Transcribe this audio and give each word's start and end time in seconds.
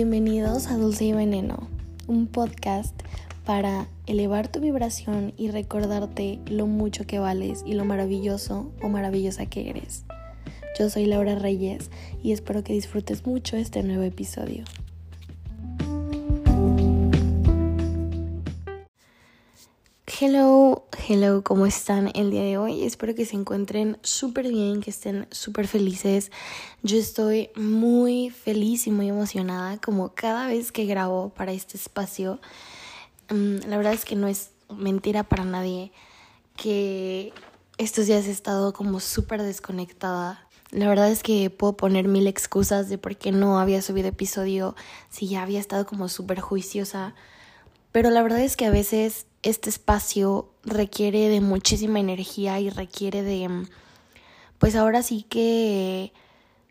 Bienvenidos 0.00 0.68
a 0.68 0.76
Dulce 0.76 1.06
y 1.06 1.12
Veneno, 1.12 1.68
un 2.06 2.28
podcast 2.28 2.94
para 3.44 3.88
elevar 4.06 4.46
tu 4.46 4.60
vibración 4.60 5.34
y 5.36 5.50
recordarte 5.50 6.38
lo 6.46 6.68
mucho 6.68 7.04
que 7.04 7.18
vales 7.18 7.64
y 7.66 7.72
lo 7.72 7.84
maravilloso 7.84 8.70
o 8.80 8.88
maravillosa 8.88 9.46
que 9.46 9.70
eres. 9.70 10.04
Yo 10.78 10.88
soy 10.88 11.06
Laura 11.06 11.34
Reyes 11.34 11.90
y 12.22 12.30
espero 12.30 12.62
que 12.62 12.74
disfrutes 12.74 13.26
mucho 13.26 13.56
este 13.56 13.82
nuevo 13.82 14.04
episodio. 14.04 14.62
Hello, 20.20 20.84
hello, 21.06 21.44
¿cómo 21.44 21.64
están 21.64 22.10
el 22.12 22.32
día 22.32 22.42
de 22.42 22.58
hoy? 22.58 22.82
Espero 22.82 23.14
que 23.14 23.24
se 23.24 23.36
encuentren 23.36 23.98
súper 24.02 24.48
bien, 24.48 24.80
que 24.80 24.90
estén 24.90 25.28
súper 25.30 25.68
felices. 25.68 26.32
Yo 26.82 26.98
estoy 26.98 27.50
muy 27.54 28.30
feliz 28.30 28.88
y 28.88 28.90
muy 28.90 29.08
emocionada 29.08 29.78
como 29.78 30.16
cada 30.16 30.48
vez 30.48 30.72
que 30.72 30.86
grabo 30.86 31.28
para 31.28 31.52
este 31.52 31.76
espacio. 31.76 32.40
Mm, 33.30 33.68
la 33.68 33.76
verdad 33.76 33.92
es 33.92 34.04
que 34.04 34.16
no 34.16 34.26
es 34.26 34.50
mentira 34.68 35.22
para 35.22 35.44
nadie 35.44 35.92
que 36.56 37.32
estos 37.76 38.06
días 38.06 38.26
he 38.26 38.32
estado 38.32 38.72
como 38.72 38.98
súper 38.98 39.44
desconectada. 39.44 40.48
La 40.72 40.88
verdad 40.88 41.12
es 41.12 41.22
que 41.22 41.48
puedo 41.48 41.76
poner 41.76 42.08
mil 42.08 42.26
excusas 42.26 42.88
de 42.88 42.98
por 42.98 43.16
qué 43.16 43.30
no 43.30 43.60
había 43.60 43.82
subido 43.82 44.08
episodio 44.08 44.74
si 45.10 45.28
ya 45.28 45.42
había 45.42 45.60
estado 45.60 45.86
como 45.86 46.08
súper 46.08 46.40
juiciosa. 46.40 47.14
Pero 47.92 48.10
la 48.10 48.20
verdad 48.20 48.40
es 48.40 48.56
que 48.56 48.66
a 48.66 48.70
veces 48.70 49.27
este 49.42 49.70
espacio 49.70 50.50
requiere 50.64 51.28
de 51.28 51.40
muchísima 51.40 52.00
energía 52.00 52.58
y 52.60 52.70
requiere 52.70 53.22
de, 53.22 53.48
mm, 53.48 53.68
pues 54.58 54.74
ahora 54.74 55.02
sí 55.02 55.24
que 55.28 56.12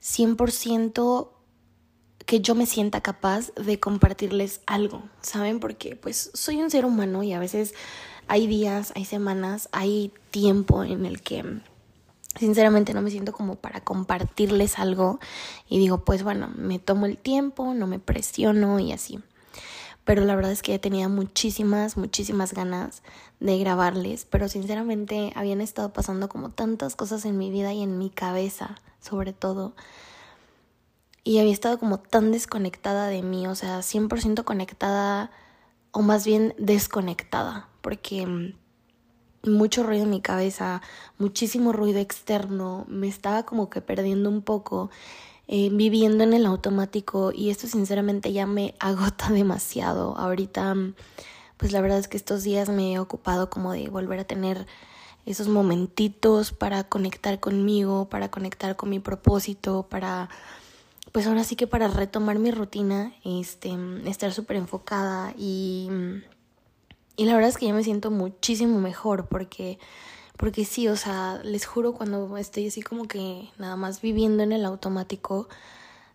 100% 0.01 1.33
que 2.25 2.41
yo 2.41 2.55
me 2.55 2.65
sienta 2.65 3.01
capaz 3.01 3.53
de 3.53 3.79
compartirles 3.79 4.61
algo, 4.65 5.01
¿saben? 5.21 5.61
Porque 5.61 5.95
pues 5.95 6.29
soy 6.33 6.61
un 6.61 6.69
ser 6.69 6.85
humano 6.85 7.23
y 7.23 7.31
a 7.31 7.39
veces 7.39 7.73
hay 8.27 8.47
días, 8.47 8.91
hay 8.95 9.05
semanas, 9.05 9.69
hay 9.71 10.11
tiempo 10.31 10.83
en 10.83 11.05
el 11.05 11.21
que 11.21 11.43
mm, 11.43 11.61
sinceramente 12.37 12.93
no 12.93 13.01
me 13.01 13.11
siento 13.11 13.31
como 13.31 13.55
para 13.55 13.81
compartirles 13.81 14.77
algo 14.77 15.19
y 15.69 15.79
digo, 15.79 16.03
pues 16.03 16.23
bueno, 16.23 16.49
me 16.55 16.79
tomo 16.79 17.05
el 17.05 17.17
tiempo, 17.17 17.73
no 17.73 17.87
me 17.87 17.99
presiono 17.99 18.79
y 18.79 18.91
así 18.91 19.19
pero 20.07 20.23
la 20.23 20.37
verdad 20.37 20.53
es 20.53 20.63
que 20.63 20.71
ya 20.71 20.79
tenía 20.79 21.09
muchísimas, 21.09 21.97
muchísimas 21.97 22.53
ganas 22.53 23.03
de 23.41 23.59
grabarles, 23.59 24.23
pero 24.23 24.47
sinceramente 24.47 25.33
habían 25.35 25.59
estado 25.59 25.91
pasando 25.91 26.29
como 26.29 26.49
tantas 26.49 26.95
cosas 26.95 27.25
en 27.25 27.37
mi 27.37 27.51
vida 27.51 27.73
y 27.73 27.83
en 27.83 27.97
mi 27.97 28.09
cabeza, 28.09 28.77
sobre 29.01 29.33
todo. 29.33 29.75
Y 31.25 31.39
había 31.39 31.51
estado 31.51 31.77
como 31.77 31.99
tan 31.99 32.31
desconectada 32.31 33.07
de 33.07 33.21
mí, 33.21 33.47
o 33.47 33.55
sea, 33.55 33.79
100% 33.79 34.45
conectada 34.45 35.29
o 35.91 36.01
más 36.01 36.25
bien 36.25 36.55
desconectada, 36.57 37.67
porque 37.81 38.25
mm, 38.25 38.53
mucho 39.43 39.83
ruido 39.83 40.05
en 40.05 40.11
mi 40.11 40.21
cabeza, 40.21 40.81
muchísimo 41.17 41.73
ruido 41.73 41.99
externo, 41.99 42.85
me 42.87 43.09
estaba 43.09 43.43
como 43.43 43.69
que 43.69 43.81
perdiendo 43.81 44.29
un 44.29 44.41
poco 44.41 44.89
eh, 45.47 45.69
viviendo 45.71 46.23
en 46.23 46.33
el 46.33 46.45
automático 46.45 47.31
y 47.33 47.49
esto 47.49 47.67
sinceramente 47.67 48.33
ya 48.33 48.45
me 48.45 48.75
agota 48.79 49.29
demasiado. 49.29 50.17
Ahorita, 50.17 50.75
pues 51.57 51.71
la 51.71 51.81
verdad 51.81 51.99
es 51.99 52.07
que 52.07 52.17
estos 52.17 52.43
días 52.43 52.69
me 52.69 52.93
he 52.93 52.99
ocupado 52.99 53.49
como 53.49 53.71
de 53.71 53.89
volver 53.89 54.19
a 54.19 54.25
tener 54.25 54.67
esos 55.25 55.47
momentitos 55.47 56.53
para 56.53 56.85
conectar 56.85 57.39
conmigo, 57.39 58.07
para 58.09 58.31
conectar 58.31 58.75
con 58.75 58.89
mi 58.89 58.99
propósito, 58.99 59.87
para 59.89 60.29
pues 61.11 61.27
ahora 61.27 61.43
sí 61.43 61.55
que 61.55 61.67
para 61.67 61.87
retomar 61.87 62.37
mi 62.39 62.51
rutina, 62.51 63.13
este, 63.23 63.75
estar 64.05 64.33
súper 64.33 64.57
enfocada 64.57 65.33
y, 65.37 65.89
y 67.15 67.25
la 67.25 67.33
verdad 67.33 67.49
es 67.49 67.57
que 67.57 67.65
ya 67.65 67.73
me 67.73 67.83
siento 67.83 68.11
muchísimo 68.11 68.79
mejor 68.79 69.27
porque 69.27 69.79
porque 70.37 70.65
sí, 70.65 70.87
o 70.87 70.95
sea, 70.95 71.41
les 71.43 71.65
juro 71.65 71.93
cuando 71.93 72.37
estoy 72.37 72.67
así 72.67 72.81
como 72.81 73.07
que 73.07 73.49
nada 73.57 73.75
más 73.75 74.01
viviendo 74.01 74.43
en 74.43 74.51
el 74.51 74.65
automático, 74.65 75.49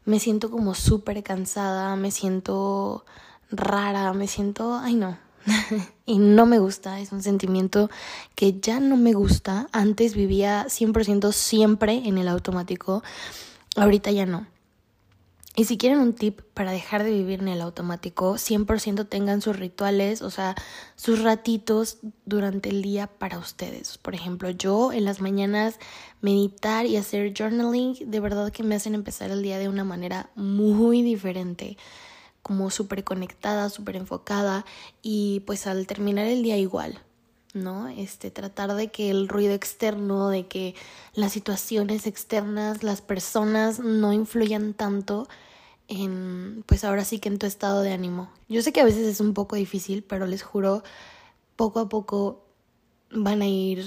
me 0.05 0.19
siento 0.19 0.51
como 0.51 0.75
súper 0.75 1.23
cansada, 1.23 1.97
me 1.97 2.11
siento 2.11 3.05
rara, 3.51 4.13
me 4.13 4.29
siento, 4.29 4.75
ay 4.75 4.95
no, 4.95 5.19
y 6.07 6.19
no 6.19 6.47
me 6.47 6.59
gusta, 6.59 7.01
es 7.01 7.13
un 7.13 7.23
sentimiento 7.23 7.91
que 8.35 8.59
ya 8.61 8.81
no 8.81 8.97
me 8.97 9.13
gusta. 9.13 9.69
Antes 9.73 10.15
vivía 10.15 10.67
100% 10.67 11.33
siempre 11.33 12.03
en 12.05 12.19
el 12.19 12.29
automático, 12.29 13.03
ahorita 13.77 14.11
ya 14.11 14.27
no. 14.27 14.47
Y 15.55 15.65
si 15.67 15.77
quieren 15.77 15.99
un 15.99 16.15
tip 16.15 16.41
para 16.55 16.73
dejar 16.73 17.05
de 17.05 17.11
vivir 17.11 17.41
en 17.41 17.49
el 17.49 17.61
automático, 17.61 18.39
100% 18.39 19.07
tengan 19.07 19.43
sus 19.43 19.59
rituales, 19.59 20.23
o 20.23 20.31
sea, 20.31 20.55
sus 20.97 21.23
ratitos 21.23 21.99
durante 22.25 22.71
el 22.71 22.81
día 22.81 23.07
para 23.07 23.39
ustedes. 23.39 23.99
Por 23.99 24.15
ejemplo, 24.15 24.49
yo 24.49 24.93
en 24.95 25.05
las 25.05 25.21
mañanas 25.21 25.79
meditar 26.23 26.87
y 26.87 26.97
hacer 26.97 27.35
journaling, 27.37 28.11
de 28.11 28.21
verdad 28.21 28.51
que 28.51 28.63
me 28.63 28.77
hacen 28.77 28.95
empezar 28.95 29.31
el 29.31 29.43
día 29.43 29.59
de 29.59 29.69
una 29.69 29.85
manera 29.85 30.31
muy 30.37 31.03
diferente, 31.03 31.77
como 32.41 32.71
súper 32.71 33.05
conectada, 33.05 33.69
súper 33.69 33.97
enfocada 33.97 34.65
y 35.03 35.41
pues 35.41 35.67
al 35.67 35.87
terminar 35.87 36.27
el 36.27 36.43
día 36.43 36.57
igual. 36.57 37.03
¿No? 37.55 37.89
Este, 37.89 38.31
tratar 38.31 38.75
de 38.75 38.91
que 38.91 39.11
el 39.11 39.29
ruido 39.29 39.53
externo, 39.55 40.29
de 40.29 40.47
que 40.47 40.75
las 41.15 41.33
situaciones 41.33 42.07
externas, 42.07 42.83
las 42.83 43.01
personas 43.03 43.79
no 43.79 44.13
influyan 44.13 44.75
tanto 44.75 45.29
en, 45.89 46.65
pues 46.67 46.85
ahora 46.85 47.05
sí 47.05 47.19
que 47.19 47.29
en 47.29 47.39
tu 47.39 47.47
estado 47.47 47.83
de 47.83 47.93
ánimo. 47.93 48.31
Yo 48.49 48.63
sé 48.63 48.73
que 48.73 48.81
a 48.81 48.85
veces 48.85 49.07
es 49.07 49.21
un 49.21 49.35
poco 49.35 49.57
difícil, 49.57 50.03
pero 50.03 50.27
les 50.27 50.43
juro, 50.43 50.83
poco 51.57 51.81
a 51.81 51.89
poco 51.89 52.45
van 53.11 53.43
a 53.43 53.47
ir, 53.47 53.85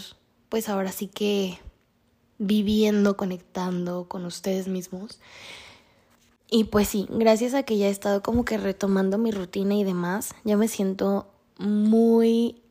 pues 0.50 0.70
ahora 0.70 0.92
sí 0.92 1.08
que 1.08 1.58
viviendo, 2.38 3.18
conectando 3.18 4.08
con 4.08 4.26
ustedes 4.26 4.68
mismos. 4.68 5.20
Y 6.50 6.66
pues 6.66 6.88
sí, 6.88 7.08
gracias 7.10 7.54
a 7.56 7.64
que 7.64 7.78
ya 7.78 7.88
he 7.88 7.92
estado 7.92 8.22
como 8.22 8.46
que 8.46 8.58
retomando 8.58 9.18
mi 9.18 9.32
rutina 9.32 9.74
y 9.74 9.84
demás, 9.84 10.36
ya 10.44 10.58
me 10.58 10.68
siento 10.68 11.28
muy 11.58 12.62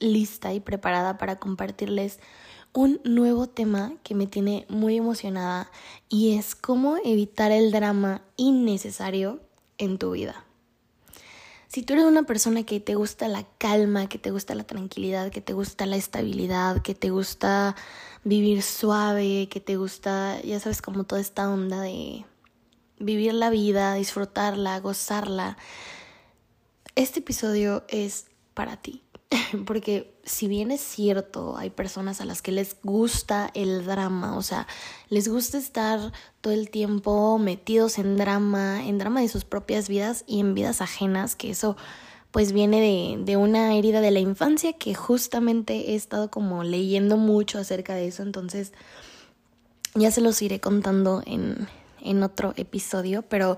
lista 0.00 0.52
y 0.52 0.60
preparada 0.60 1.18
para 1.18 1.38
compartirles 1.38 2.18
un 2.72 3.00
nuevo 3.04 3.48
tema 3.48 3.94
que 4.02 4.14
me 4.14 4.26
tiene 4.26 4.66
muy 4.68 4.96
emocionada 4.96 5.70
y 6.08 6.36
es 6.36 6.54
cómo 6.54 6.96
evitar 7.04 7.52
el 7.52 7.70
drama 7.72 8.22
innecesario 8.36 9.40
en 9.78 9.98
tu 9.98 10.12
vida. 10.12 10.44
Si 11.68 11.82
tú 11.82 11.92
eres 11.92 12.04
una 12.04 12.24
persona 12.24 12.64
que 12.64 12.80
te 12.80 12.96
gusta 12.96 13.28
la 13.28 13.46
calma, 13.58 14.08
que 14.08 14.18
te 14.18 14.32
gusta 14.32 14.56
la 14.56 14.64
tranquilidad, 14.64 15.30
que 15.30 15.40
te 15.40 15.52
gusta 15.52 15.86
la 15.86 15.96
estabilidad, 15.96 16.82
que 16.82 16.96
te 16.96 17.10
gusta 17.10 17.76
vivir 18.24 18.62
suave, 18.62 19.48
que 19.48 19.60
te 19.60 19.76
gusta, 19.76 20.40
ya 20.42 20.58
sabes, 20.58 20.82
como 20.82 21.04
toda 21.04 21.20
esta 21.20 21.48
onda 21.48 21.80
de 21.80 22.24
vivir 22.98 23.34
la 23.34 23.50
vida, 23.50 23.94
disfrutarla, 23.94 24.80
gozarla, 24.80 25.56
este 26.96 27.20
episodio 27.20 27.84
es 27.88 28.26
para 28.54 28.76
ti. 28.76 29.04
porque 29.66 30.14
si 30.24 30.48
bien 30.48 30.70
es 30.70 30.80
cierto, 30.80 31.56
hay 31.56 31.70
personas 31.70 32.20
a 32.20 32.24
las 32.24 32.42
que 32.42 32.52
les 32.52 32.76
gusta 32.82 33.50
el 33.54 33.84
drama, 33.86 34.36
o 34.36 34.42
sea, 34.42 34.66
les 35.08 35.28
gusta 35.28 35.58
estar 35.58 36.12
todo 36.40 36.52
el 36.52 36.70
tiempo 36.70 37.38
metidos 37.38 37.98
en 37.98 38.16
drama, 38.16 38.84
en 38.84 38.98
drama 38.98 39.20
de 39.20 39.28
sus 39.28 39.44
propias 39.44 39.88
vidas 39.88 40.24
y 40.26 40.40
en 40.40 40.54
vidas 40.54 40.80
ajenas, 40.80 41.36
que 41.36 41.50
eso 41.50 41.76
pues 42.30 42.52
viene 42.52 42.80
de, 42.80 43.24
de 43.24 43.36
una 43.36 43.74
herida 43.74 44.00
de 44.00 44.12
la 44.12 44.20
infancia 44.20 44.72
que 44.74 44.94
justamente 44.94 45.90
he 45.90 45.94
estado 45.96 46.30
como 46.30 46.62
leyendo 46.62 47.16
mucho 47.16 47.58
acerca 47.58 47.94
de 47.94 48.06
eso, 48.06 48.22
entonces 48.22 48.72
ya 49.94 50.12
se 50.12 50.20
los 50.20 50.40
iré 50.40 50.60
contando 50.60 51.22
en, 51.26 51.68
en 52.02 52.22
otro 52.22 52.54
episodio, 52.56 53.22
pero 53.22 53.56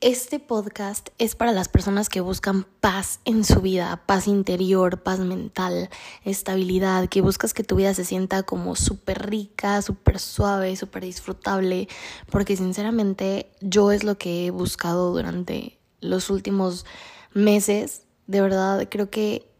este 0.00 0.38
podcast 0.40 1.08
es 1.16 1.36
para 1.36 1.52
las 1.52 1.68
personas 1.68 2.10
que 2.10 2.20
buscan 2.20 2.66
paz 2.80 3.20
en 3.24 3.44
su 3.44 3.62
vida, 3.62 4.02
paz 4.04 4.28
interior, 4.28 5.02
paz 5.02 5.20
mental, 5.20 5.88
estabilidad, 6.24 7.08
que 7.08 7.22
buscas 7.22 7.54
que 7.54 7.64
tu 7.64 7.76
vida 7.76 7.94
se 7.94 8.04
sienta 8.04 8.42
como 8.42 8.76
súper 8.76 9.30
rica, 9.30 9.80
súper 9.80 10.18
suave, 10.18 10.76
súper 10.76 11.04
disfrutable, 11.04 11.88
porque 12.30 12.56
sinceramente 12.56 13.50
yo 13.60 13.90
es 13.90 14.04
lo 14.04 14.18
que 14.18 14.46
he 14.46 14.50
buscado 14.50 15.12
durante 15.12 15.78
los 16.00 16.28
últimos 16.28 16.84
meses. 17.32 18.02
De 18.26 18.42
verdad, 18.42 18.88
creo 18.90 19.08
que 19.08 19.50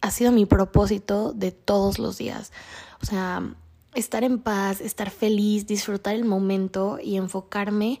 ha 0.00 0.10
sido 0.10 0.32
mi 0.32 0.46
propósito 0.46 1.32
de 1.32 1.52
todos 1.52 2.00
los 2.00 2.18
días. 2.18 2.50
O 3.02 3.06
sea, 3.06 3.54
estar 3.94 4.24
en 4.24 4.40
paz, 4.40 4.80
estar 4.80 5.10
feliz, 5.10 5.66
disfrutar 5.66 6.16
el 6.16 6.24
momento 6.24 6.98
y 7.02 7.16
enfocarme 7.16 8.00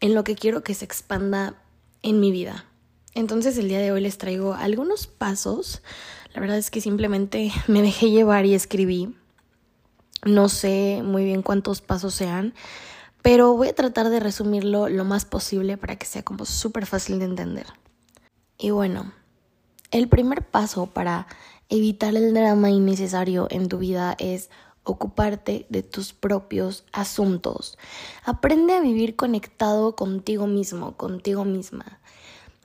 en 0.00 0.14
lo 0.14 0.24
que 0.24 0.34
quiero 0.34 0.62
que 0.62 0.74
se 0.74 0.84
expanda 0.84 1.54
en 2.02 2.20
mi 2.20 2.30
vida. 2.30 2.64
Entonces 3.14 3.58
el 3.58 3.68
día 3.68 3.80
de 3.80 3.92
hoy 3.92 4.00
les 4.00 4.18
traigo 4.18 4.54
algunos 4.54 5.06
pasos. 5.06 5.82
La 6.34 6.40
verdad 6.40 6.58
es 6.58 6.70
que 6.70 6.80
simplemente 6.80 7.52
me 7.66 7.82
dejé 7.82 8.10
llevar 8.10 8.46
y 8.46 8.54
escribí. 8.54 9.16
No 10.24 10.48
sé 10.48 11.02
muy 11.04 11.24
bien 11.24 11.42
cuántos 11.42 11.80
pasos 11.80 12.14
sean, 12.14 12.54
pero 13.22 13.54
voy 13.54 13.68
a 13.68 13.74
tratar 13.74 14.08
de 14.10 14.20
resumirlo 14.20 14.88
lo 14.88 15.04
más 15.04 15.24
posible 15.24 15.76
para 15.76 15.96
que 15.96 16.06
sea 16.06 16.22
como 16.22 16.44
súper 16.44 16.86
fácil 16.86 17.18
de 17.18 17.24
entender. 17.24 17.66
Y 18.58 18.70
bueno, 18.70 19.12
el 19.90 20.08
primer 20.08 20.44
paso 20.44 20.86
para 20.86 21.28
evitar 21.68 22.16
el 22.16 22.34
drama 22.34 22.70
innecesario 22.70 23.46
en 23.50 23.68
tu 23.68 23.78
vida 23.78 24.16
es 24.18 24.50
ocuparte 24.88 25.66
de 25.68 25.82
tus 25.82 26.12
propios 26.12 26.84
asuntos. 26.92 27.78
Aprende 28.24 28.74
a 28.74 28.80
vivir 28.80 29.16
conectado 29.16 29.94
contigo 29.94 30.46
mismo, 30.46 30.96
contigo 30.96 31.44
misma. 31.44 32.00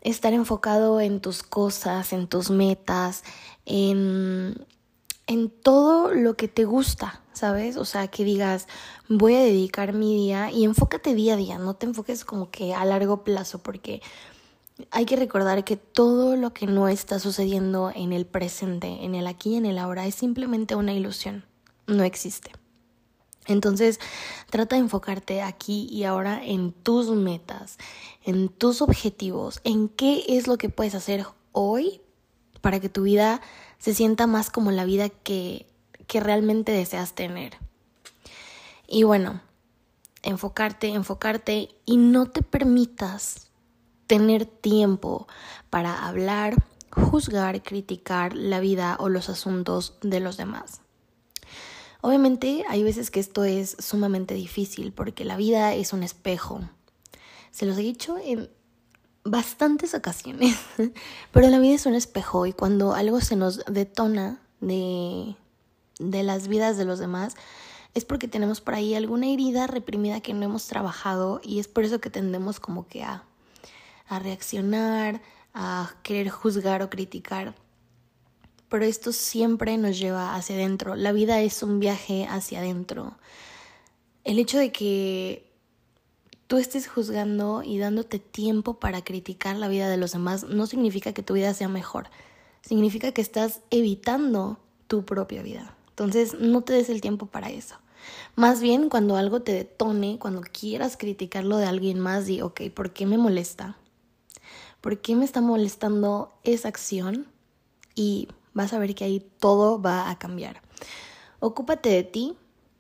Estar 0.02 0.34
enfocado 0.34 1.00
en 1.02 1.20
tus 1.20 1.44
cosas, 1.44 2.14
en 2.14 2.28
tus 2.28 2.50
metas, 2.50 3.24
en, 3.66 4.66
en 5.28 5.50
todo 5.50 6.14
lo 6.14 6.36
que 6.36 6.48
te 6.48 6.66
gusta, 6.66 7.22
¿sabes? 7.34 7.78
O 7.78 7.86
sea, 7.86 8.08
que 8.08 8.24
digas, 8.24 8.68
voy 9.08 9.36
a 9.36 9.42
dedicar 9.42 9.94
mi 9.94 10.16
día 10.16 10.52
y 10.52 10.66
enfócate 10.66 11.16
día 11.16 11.34
a 11.34 11.38
día, 11.38 11.58
no 11.58 11.76
te 11.76 11.86
enfoques 11.86 12.26
como 12.26 12.52
que 12.52 12.74
a 12.74 12.84
largo 12.86 13.24
plazo, 13.24 13.60
porque 13.60 14.02
hay 14.92 15.06
que 15.06 15.16
recordar 15.16 15.64
que 15.64 15.78
todo 15.78 16.36
lo 16.36 16.54
que 16.54 16.68
no 16.68 16.88
está 16.88 17.20
sucediendo 17.20 17.92
en 17.94 18.14
el 18.14 18.26
presente, 18.26 19.06
en 19.06 19.16
el 19.16 19.28
aquí 19.28 19.52
y 19.52 19.58
en 19.58 19.66
el 19.66 19.78
ahora, 19.78 20.06
es 20.06 20.16
simplemente 20.16 20.76
una 20.76 20.94
ilusión, 20.94 21.46
no 21.88 22.04
existe. 22.04 22.52
Entonces, 23.46 24.00
trata 24.50 24.76
de 24.76 24.82
enfocarte 24.82 25.42
aquí 25.42 25.88
y 25.92 26.06
ahora 26.06 26.44
en 26.44 26.72
tus 26.72 27.10
metas, 27.10 27.78
en 28.24 28.48
tus 28.50 28.82
objetivos, 28.82 29.60
en 29.64 29.90
qué 29.90 30.24
es 30.30 30.48
lo 30.48 30.58
que 30.58 30.70
puedes 30.70 30.96
hacer 30.96 31.26
hoy 31.52 32.02
para 32.62 32.80
que 32.80 32.90
tu 32.90 33.04
vida 33.04 33.42
se 33.80 33.94
sienta 33.94 34.28
más 34.28 34.50
como 34.50 34.72
la 34.72 34.86
vida 34.86 35.10
que, 35.10 35.68
que 36.08 36.22
realmente 36.22 36.72
deseas 36.72 37.16
tener. 37.16 37.58
Y 38.88 39.04
bueno, 39.04 39.42
enfocarte, 40.22 40.88
enfocarte 40.88 41.70
y 41.86 41.98
no 41.98 42.28
te 42.28 42.44
permitas 42.44 43.50
tener 44.08 44.46
tiempo 44.46 45.28
para 45.70 46.08
hablar, 46.08 46.56
juzgar, 46.92 47.62
criticar 47.62 48.34
la 48.36 48.62
vida 48.62 48.96
o 49.00 49.10
los 49.10 49.28
asuntos 49.28 49.98
de 50.02 50.22
los 50.22 50.38
demás. 50.38 50.83
Obviamente 52.06 52.64
hay 52.68 52.84
veces 52.84 53.10
que 53.10 53.20
esto 53.20 53.44
es 53.44 53.76
sumamente 53.80 54.34
difícil 54.34 54.92
porque 54.92 55.26
la 55.26 55.38
vida 55.38 55.74
es 55.74 55.94
un 55.94 56.04
espejo. 56.04 56.62
Se 57.50 57.66
los 57.66 57.78
he 57.78 57.82
dicho 57.82 58.18
en 58.24 58.50
bastantes 59.24 59.94
ocasiones, 59.94 60.58
pero 61.32 61.50
la 61.50 61.60
vida 61.60 61.76
es 61.76 61.86
un 61.86 61.96
espejo 61.96 62.46
y 62.46 62.54
cuando 62.54 62.94
algo 62.94 63.22
se 63.22 63.36
nos 63.36 63.64
detona 63.66 64.42
de, 64.60 65.36
de 66.00 66.24
las 66.24 66.48
vidas 66.48 66.78
de 66.78 66.86
los 66.86 67.00
demás, 67.00 67.36
es 67.94 68.06
porque 68.06 68.28
tenemos 68.28 68.62
por 68.62 68.74
ahí 68.74 68.96
alguna 68.96 69.28
herida 69.28 69.66
reprimida 69.68 70.20
que 70.20 70.34
no 70.34 70.44
hemos 70.44 70.68
trabajado 70.68 71.42
y 71.44 71.60
es 71.60 71.68
por 71.68 71.86
eso 71.86 72.02
que 72.02 72.10
tendemos 72.10 72.60
como 72.60 72.88
que 72.88 73.04
a 73.04 73.24
a 74.08 74.20
reaccionar, 74.20 75.22
a 75.54 75.92
querer 76.04 76.30
juzgar 76.30 76.82
o 76.82 76.90
criticar. 76.90 77.56
Pero 78.74 78.86
esto 78.86 79.12
siempre 79.12 79.78
nos 79.78 80.00
lleva 80.00 80.34
hacia 80.34 80.56
adentro. 80.56 80.96
La 80.96 81.12
vida 81.12 81.40
es 81.42 81.62
un 81.62 81.80
viaje 81.80 82.26
hacia 82.28 82.58
adentro. 82.58 83.14
El 84.24 84.40
hecho 84.40 84.58
de 84.58 84.72
que 84.72 85.46
tú 86.48 86.58
estés 86.58 86.88
juzgando 86.88 87.62
y 87.62 87.78
dándote 87.78 88.18
tiempo 88.18 88.80
para 88.80 89.04
criticar 89.04 89.58
la 89.58 89.68
vida 89.68 89.88
de 89.90 89.98
los 89.98 90.14
demás 90.14 90.46
no 90.46 90.66
significa 90.66 91.14
que 91.14 91.22
tu 91.22 91.36
vida 91.36 91.54
sea 91.54 91.68
mejor. 91.68 92.08
Significa 92.64 93.12
que 93.12 93.22
estás 93.22 93.62
evitando 93.70 94.58
tu 94.88 95.06
propia 95.06 95.44
vida. 95.44 95.78
Entonces 95.90 96.40
no 96.40 96.62
te 96.62 96.74
des 96.74 96.90
el 96.90 97.00
tiempo 97.00 97.28
para 97.28 97.52
eso. 97.52 97.76
Más 98.36 98.60
bien 98.60 98.90
cuando 98.90 99.18
algo 99.18 99.44
te 99.44 99.54
detone, 99.54 100.18
cuando 100.18 100.42
quieras 100.42 100.98
criticarlo 100.98 101.58
de 101.58 101.68
alguien 101.68 102.00
más, 102.00 102.26
di, 102.26 102.42
ok, 102.42 102.62
¿por 102.74 102.92
qué 102.92 103.06
me 103.06 103.20
molesta? 103.20 103.78
¿por 104.82 105.00
qué 105.00 105.16
me 105.16 105.26
está 105.26 105.42
molestando 105.42 106.34
esa 106.44 106.70
acción? 106.70 107.28
Y 107.94 108.30
vas 108.54 108.74
a 108.74 108.80
ver 108.80 108.96
que 108.96 109.04
ahí 109.04 109.26
todo 109.40 109.82
va 109.82 110.10
a 110.10 110.18
cambiar. 110.18 110.62
Ocúpate 111.40 111.90
de 111.90 112.04
ti, 112.04 112.36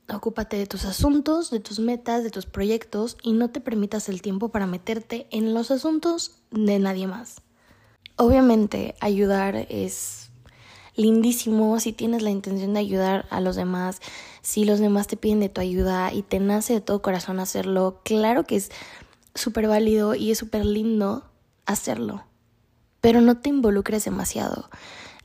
ocúpate 0.09 0.57
de 0.57 0.65
tus 0.65 0.85
asuntos, 0.85 1.51
de 1.51 1.59
tus 1.59 1.79
metas, 1.79 2.23
de 2.23 2.29
tus 2.29 2.45
proyectos 2.45 3.17
y 3.21 3.33
no 3.33 3.49
te 3.49 3.61
permitas 3.61 4.09
el 4.09 4.21
tiempo 4.21 4.49
para 4.49 4.67
meterte 4.67 5.27
en 5.31 5.53
los 5.53 5.71
asuntos 5.71 6.39
de 6.51 6.79
nadie 6.79 7.07
más. 7.07 7.41
Obviamente 8.15 8.95
ayudar 8.99 9.55
es 9.69 10.29
lindísimo 10.95 11.79
si 11.79 11.91
tienes 11.91 12.21
la 12.21 12.29
intención 12.29 12.73
de 12.73 12.79
ayudar 12.79 13.25
a 13.31 13.41
los 13.41 13.55
demás, 13.55 13.99
si 14.41 14.65
los 14.65 14.79
demás 14.79 15.07
te 15.07 15.17
piden 15.17 15.39
de 15.39 15.49
tu 15.49 15.61
ayuda 15.61 16.13
y 16.13 16.21
te 16.21 16.39
nace 16.39 16.73
de 16.73 16.81
todo 16.81 17.01
corazón 17.01 17.39
hacerlo, 17.39 18.01
claro 18.03 18.43
que 18.43 18.57
es 18.57 18.71
súper 19.33 19.67
válido 19.67 20.15
y 20.15 20.31
es 20.31 20.37
súper 20.37 20.65
lindo 20.65 21.25
hacerlo. 21.65 22.23
Pero 23.01 23.21
no 23.21 23.39
te 23.39 23.49
involucres 23.49 24.05
demasiado. 24.05 24.69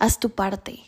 Haz 0.00 0.20
tu 0.20 0.30
parte. 0.30 0.84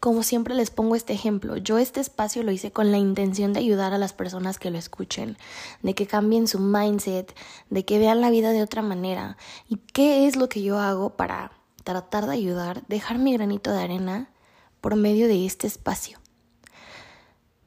Como 0.00 0.22
siempre 0.22 0.54
les 0.54 0.70
pongo 0.70 0.96
este 0.96 1.12
ejemplo, 1.12 1.58
yo 1.58 1.76
este 1.76 2.00
espacio 2.00 2.42
lo 2.42 2.50
hice 2.50 2.70
con 2.70 2.90
la 2.90 2.96
intención 2.96 3.52
de 3.52 3.58
ayudar 3.58 3.92
a 3.92 3.98
las 3.98 4.14
personas 4.14 4.58
que 4.58 4.70
lo 4.70 4.78
escuchen, 4.78 5.36
de 5.82 5.94
que 5.94 6.06
cambien 6.06 6.48
su 6.48 6.58
mindset, 6.58 7.36
de 7.68 7.84
que 7.84 7.98
vean 7.98 8.22
la 8.22 8.30
vida 8.30 8.52
de 8.52 8.62
otra 8.62 8.80
manera. 8.80 9.36
¿Y 9.68 9.76
qué 9.92 10.26
es 10.26 10.36
lo 10.36 10.48
que 10.48 10.62
yo 10.62 10.78
hago 10.78 11.10
para 11.10 11.52
tratar 11.84 12.26
de 12.26 12.32
ayudar, 12.32 12.86
dejar 12.86 13.18
mi 13.18 13.34
granito 13.34 13.70
de 13.70 13.82
arena 13.82 14.30
por 14.80 14.96
medio 14.96 15.28
de 15.28 15.44
este 15.44 15.66
espacio? 15.66 16.18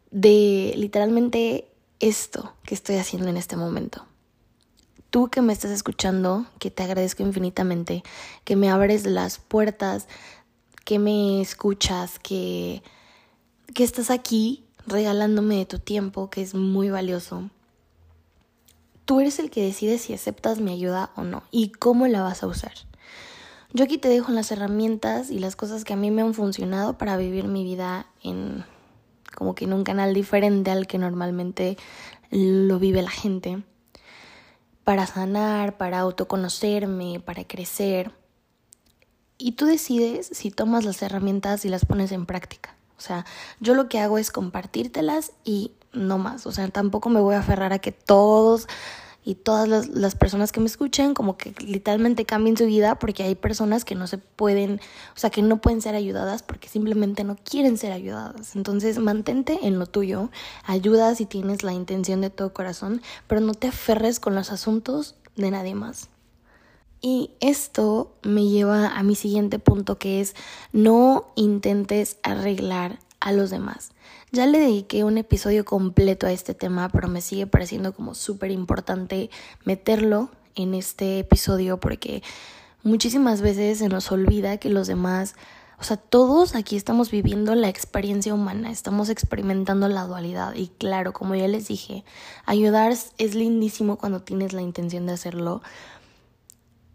De 0.09 0.73
literalmente 0.77 1.71
esto 1.99 2.55
que 2.63 2.73
estoy 2.73 2.95
haciendo 2.95 3.27
en 3.27 3.37
este 3.37 3.55
momento 3.55 4.07
tú 5.11 5.27
que 5.27 5.41
me 5.41 5.53
estás 5.53 5.71
escuchando, 5.71 6.45
que 6.57 6.71
te 6.71 6.83
agradezco 6.83 7.21
infinitamente, 7.21 8.01
que 8.45 8.55
me 8.55 8.69
abres 8.69 9.05
las 9.05 9.37
puertas, 9.39 10.07
que 10.85 10.99
me 10.99 11.41
escuchas, 11.41 12.19
que, 12.19 12.81
que 13.73 13.83
estás 13.83 14.09
aquí 14.09 14.63
regalándome 14.87 15.57
de 15.57 15.65
tu 15.65 15.79
tiempo, 15.79 16.29
que 16.29 16.41
es 16.41 16.53
muy 16.53 16.89
valioso. 16.89 17.49
Tú 19.05 19.19
eres 19.19 19.39
el 19.39 19.49
que 19.49 19.63
decide 19.63 19.97
si 19.97 20.13
aceptas 20.13 20.59
mi 20.59 20.71
ayuda 20.71 21.11
o 21.15 21.23
no 21.23 21.43
y 21.51 21.69
cómo 21.69 22.07
la 22.07 22.21
vas 22.21 22.43
a 22.43 22.47
usar. 22.47 22.73
Yo 23.73 23.85
aquí 23.85 23.97
te 23.97 24.09
dejo 24.09 24.31
las 24.31 24.51
herramientas 24.51 25.31
y 25.31 25.39
las 25.39 25.55
cosas 25.55 25.85
que 25.85 25.93
a 25.93 25.97
mí 25.97 26.11
me 26.11 26.21
han 26.21 26.33
funcionado 26.33 26.97
para 26.97 27.15
vivir 27.17 27.45
mi 27.45 27.63
vida 27.63 28.05
en 28.21 28.65
como 29.35 29.55
que 29.55 29.65
en 29.65 29.73
un 29.73 29.83
canal 29.83 30.13
diferente 30.13 30.71
al 30.71 30.87
que 30.87 30.97
normalmente 30.97 31.77
lo 32.31 32.79
vive 32.79 33.01
la 33.01 33.09
gente 33.09 33.63
para 34.83 35.07
sanar, 35.07 35.77
para 35.77 36.00
autoconocerme, 36.00 37.19
para 37.19 37.45
crecer. 37.45 38.11
Y 39.41 39.53
tú 39.53 39.65
decides 39.65 40.29
si 40.31 40.51
tomas 40.51 40.86
las 40.86 41.01
herramientas 41.01 41.65
y 41.65 41.69
las 41.69 41.86
pones 41.86 42.12
en 42.12 42.27
práctica. 42.27 42.75
O 42.95 43.01
sea, 43.01 43.25
yo 43.60 43.74
lo 43.74 43.89
que 43.89 44.00
hago 44.00 44.19
es 44.19 44.29
compartírtelas 44.29 45.31
y 45.43 45.71
no 45.93 46.19
más. 46.19 46.45
O 46.45 46.51
sea, 46.51 46.67
tampoco 46.67 47.10
me 47.10 47.19
voy 47.19 47.33
a 47.33 47.39
aferrar 47.39 47.74
a 47.74 47.79
que 47.79 47.91
todos 47.91 48.67
y 49.24 49.33
todas 49.33 49.67
las, 49.88 50.15
personas 50.15 50.51
que 50.51 50.60
me 50.60 50.67
escuchen 50.67 51.15
como 51.15 51.38
que 51.38 51.55
literalmente 51.60 52.25
cambien 52.25 52.55
su 52.55 52.65
vida 52.67 53.00
porque 53.00 53.24
hay 53.24 53.33
personas 53.33 53.83
que 53.83 53.95
no 53.95 54.05
se 54.05 54.19
pueden, 54.19 54.79
o 55.15 55.19
sea, 55.19 55.31
que 55.31 55.41
no 55.41 55.60
pueden 55.60 55.81
ser 55.81 55.95
ayudadas 55.95 56.43
porque 56.43 56.69
simplemente 56.69 57.24
no 57.24 57.36
quieren 57.36 57.79
ser 57.79 57.93
ayudadas. 57.93 58.55
Entonces, 58.55 59.00
mantente 59.00 59.60
en 59.63 59.79
lo 59.79 59.88
tuyo, 59.88 60.29
ayuda 60.65 61.15
si 61.15 61.25
tienes 61.25 61.63
la 61.63 61.74
intención 61.74 62.21
de 62.21 62.29
todo 62.29 62.53
corazón, 62.53 63.01
pero 63.25 63.41
no 63.41 63.55
te 63.55 63.69
aferres 63.69 64.19
con 64.19 64.36
los 64.36 64.51
asuntos 64.51 65.15
de 65.36 65.50
nadie 65.50 65.74
más. 65.74 66.10
Y 67.01 67.31
esto 67.39 68.13
me 68.22 68.46
lleva 68.46 68.89
a 68.89 69.01
mi 69.01 69.15
siguiente 69.15 69.58
punto 69.58 69.98
que 69.98 70.22
es 70.22 70.36
no 70.72 71.25
intentes 71.36 72.17
arreglar 72.22 73.00
a 73.20 73.31
los 73.31 73.50
demás. 73.50 73.91
Ya 74.31 74.46
le 74.46 74.60
dediqué 74.60 75.03
un 75.03 75.17
episodio 75.17 75.65
completo 75.65 76.27
a 76.27 76.31
este 76.31 76.53
tema, 76.53 76.89
pero 76.89 77.08
me 77.08 77.22
sigue 77.22 77.48
pareciendo 77.48 77.93
como 77.93 78.13
súper 78.13 78.51
importante 78.51 79.29
meterlo 79.65 80.29
en 80.55 80.74
este 80.74 81.20
episodio 81.20 81.79
porque 81.79 82.22
muchísimas 82.84 83.41
veces 83.41 83.79
se 83.79 83.89
nos 83.89 84.12
olvida 84.12 84.58
que 84.58 84.70
los 84.70 84.88
demás, 84.88 85.36
o 85.79 85.84
sea, 85.84 85.98
todos 85.98 86.55
aquí 86.55 86.75
estamos 86.75 87.12
viviendo 87.12 87.55
la 87.55 87.70
experiencia 87.70 88.34
humana, 88.34 88.72
estamos 88.72 89.10
experimentando 89.10 89.88
la 89.88 90.05
dualidad 90.05 90.55
y 90.55 90.67
claro, 90.67 91.13
como 91.13 91.36
ya 91.36 91.48
les 91.48 91.67
dije, 91.67 92.03
ayudar 92.46 92.91
es 92.91 93.36
lindísimo 93.36 93.98
cuando 93.98 94.22
tienes 94.22 94.53
la 94.53 94.62
intención 94.62 95.05
de 95.08 95.13
hacerlo, 95.13 95.62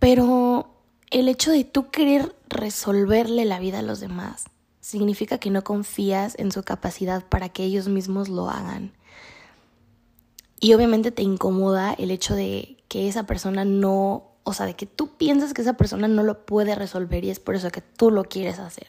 pero 0.07 0.71
el 1.11 1.29
hecho 1.29 1.51
de 1.51 1.65
tú 1.65 1.91
querer 1.91 2.37
resolverle 2.49 3.45
la 3.45 3.59
vida 3.59 3.81
a 3.81 3.83
los 3.83 3.99
demás, 3.99 4.45
significa 4.81 5.39
que 5.39 5.51
no 5.51 5.65
confías 5.65 6.37
en 6.39 6.53
su 6.53 6.63
capacidad 6.63 7.25
para 7.25 7.49
que 7.49 7.65
ellos 7.65 7.89
mismos 7.89 8.29
lo 8.29 8.49
hagan. 8.49 8.93
Y 10.61 10.75
obviamente 10.75 11.11
te 11.11 11.23
incomoda 11.23 11.93
el 11.93 12.13
hecho 12.13 12.37
de 12.37 12.77
que 12.87 13.09
esa 13.09 13.25
persona 13.25 13.65
no, 13.65 14.31
o 14.45 14.53
sea, 14.53 14.65
de 14.67 14.77
que 14.77 14.87
tú 14.87 15.17
piensas 15.17 15.53
que 15.53 15.63
esa 15.63 15.77
persona 15.77 16.07
no 16.07 16.23
lo 16.23 16.47
puede 16.47 16.77
resolver 16.77 17.25
y 17.25 17.31
es 17.31 17.41
por 17.41 17.57
eso 17.57 17.73
que 17.73 17.81
tú 17.81 18.13
lo 18.13 18.27
quieres 18.27 18.61
hacer. 18.61 18.87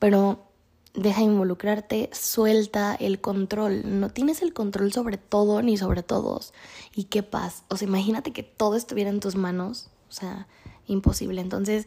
Pero 0.00 0.48
deja 0.94 1.20
de 1.20 1.26
involucrarte, 1.26 2.10
suelta 2.12 2.96
el 2.96 3.20
control. 3.20 4.00
No 4.00 4.10
tienes 4.10 4.42
el 4.42 4.52
control 4.52 4.92
sobre 4.92 5.16
todo 5.16 5.62
ni 5.62 5.76
sobre 5.76 6.02
todos. 6.02 6.52
Y 6.92 7.04
qué 7.04 7.22
paz. 7.22 7.62
O 7.68 7.76
sea, 7.76 7.86
imagínate 7.86 8.32
que 8.32 8.42
todo 8.42 8.74
estuviera 8.74 9.10
en 9.10 9.20
tus 9.20 9.36
manos. 9.36 9.90
O 10.14 10.16
sea, 10.16 10.46
imposible. 10.86 11.40
Entonces, 11.40 11.86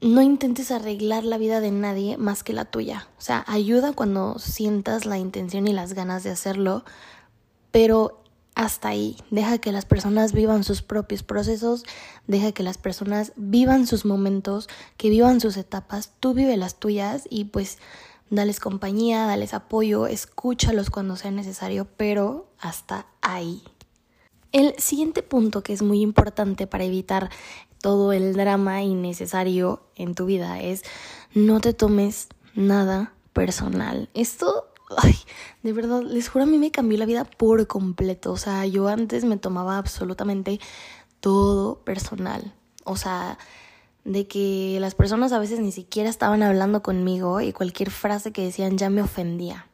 no 0.00 0.22
intentes 0.22 0.70
arreglar 0.70 1.24
la 1.24 1.36
vida 1.36 1.60
de 1.60 1.70
nadie 1.70 2.16
más 2.16 2.42
que 2.42 2.54
la 2.54 2.64
tuya. 2.64 3.08
O 3.18 3.20
sea, 3.20 3.44
ayuda 3.46 3.92
cuando 3.92 4.38
sientas 4.38 5.04
la 5.04 5.18
intención 5.18 5.68
y 5.68 5.74
las 5.74 5.92
ganas 5.92 6.22
de 6.24 6.30
hacerlo, 6.30 6.82
pero 7.70 8.22
hasta 8.54 8.88
ahí. 8.88 9.18
Deja 9.30 9.58
que 9.58 9.70
las 9.70 9.84
personas 9.84 10.32
vivan 10.32 10.64
sus 10.64 10.80
propios 10.80 11.22
procesos, 11.22 11.84
deja 12.26 12.52
que 12.52 12.62
las 12.62 12.78
personas 12.78 13.32
vivan 13.36 13.86
sus 13.86 14.06
momentos, 14.06 14.68
que 14.96 15.10
vivan 15.10 15.42
sus 15.42 15.58
etapas, 15.58 16.12
tú 16.20 16.32
vive 16.32 16.56
las 16.56 16.76
tuyas 16.76 17.24
y 17.28 17.44
pues 17.44 17.76
dales 18.30 18.60
compañía, 18.60 19.26
dales 19.26 19.52
apoyo, 19.52 20.06
escúchalos 20.06 20.88
cuando 20.88 21.16
sea 21.16 21.32
necesario, 21.32 21.86
pero 21.98 22.48
hasta 22.58 23.06
ahí. 23.20 23.62
El 24.52 24.74
siguiente 24.78 25.22
punto 25.22 25.62
que 25.62 25.72
es 25.72 25.82
muy 25.82 26.00
importante 26.00 26.66
para 26.66 26.84
evitar 26.84 27.30
todo 27.80 28.12
el 28.12 28.34
drama 28.34 28.82
innecesario 28.82 29.82
en 29.96 30.14
tu 30.14 30.26
vida 30.26 30.60
es 30.60 30.82
no 31.34 31.60
te 31.60 31.72
tomes 31.72 32.28
nada 32.54 33.14
personal. 33.32 34.10
Esto 34.14 34.70
ay, 34.96 35.16
de 35.62 35.72
verdad, 35.72 36.02
les 36.02 36.28
juro, 36.28 36.44
a 36.44 36.46
mí 36.46 36.58
me 36.58 36.70
cambió 36.70 36.98
la 36.98 37.06
vida 37.06 37.24
por 37.24 37.66
completo. 37.66 38.32
O 38.32 38.36
sea, 38.36 38.66
yo 38.66 38.88
antes 38.88 39.24
me 39.24 39.36
tomaba 39.36 39.78
absolutamente 39.78 40.60
todo 41.20 41.80
personal. 41.84 42.54
O 42.84 42.96
sea, 42.96 43.38
de 44.04 44.26
que 44.26 44.78
las 44.80 44.94
personas 44.94 45.32
a 45.32 45.38
veces 45.38 45.60
ni 45.60 45.72
siquiera 45.72 46.08
estaban 46.08 46.42
hablando 46.42 46.82
conmigo 46.82 47.40
y 47.40 47.52
cualquier 47.52 47.90
frase 47.90 48.32
que 48.32 48.44
decían 48.44 48.78
ya 48.78 48.90
me 48.90 49.02
ofendía. 49.02 49.66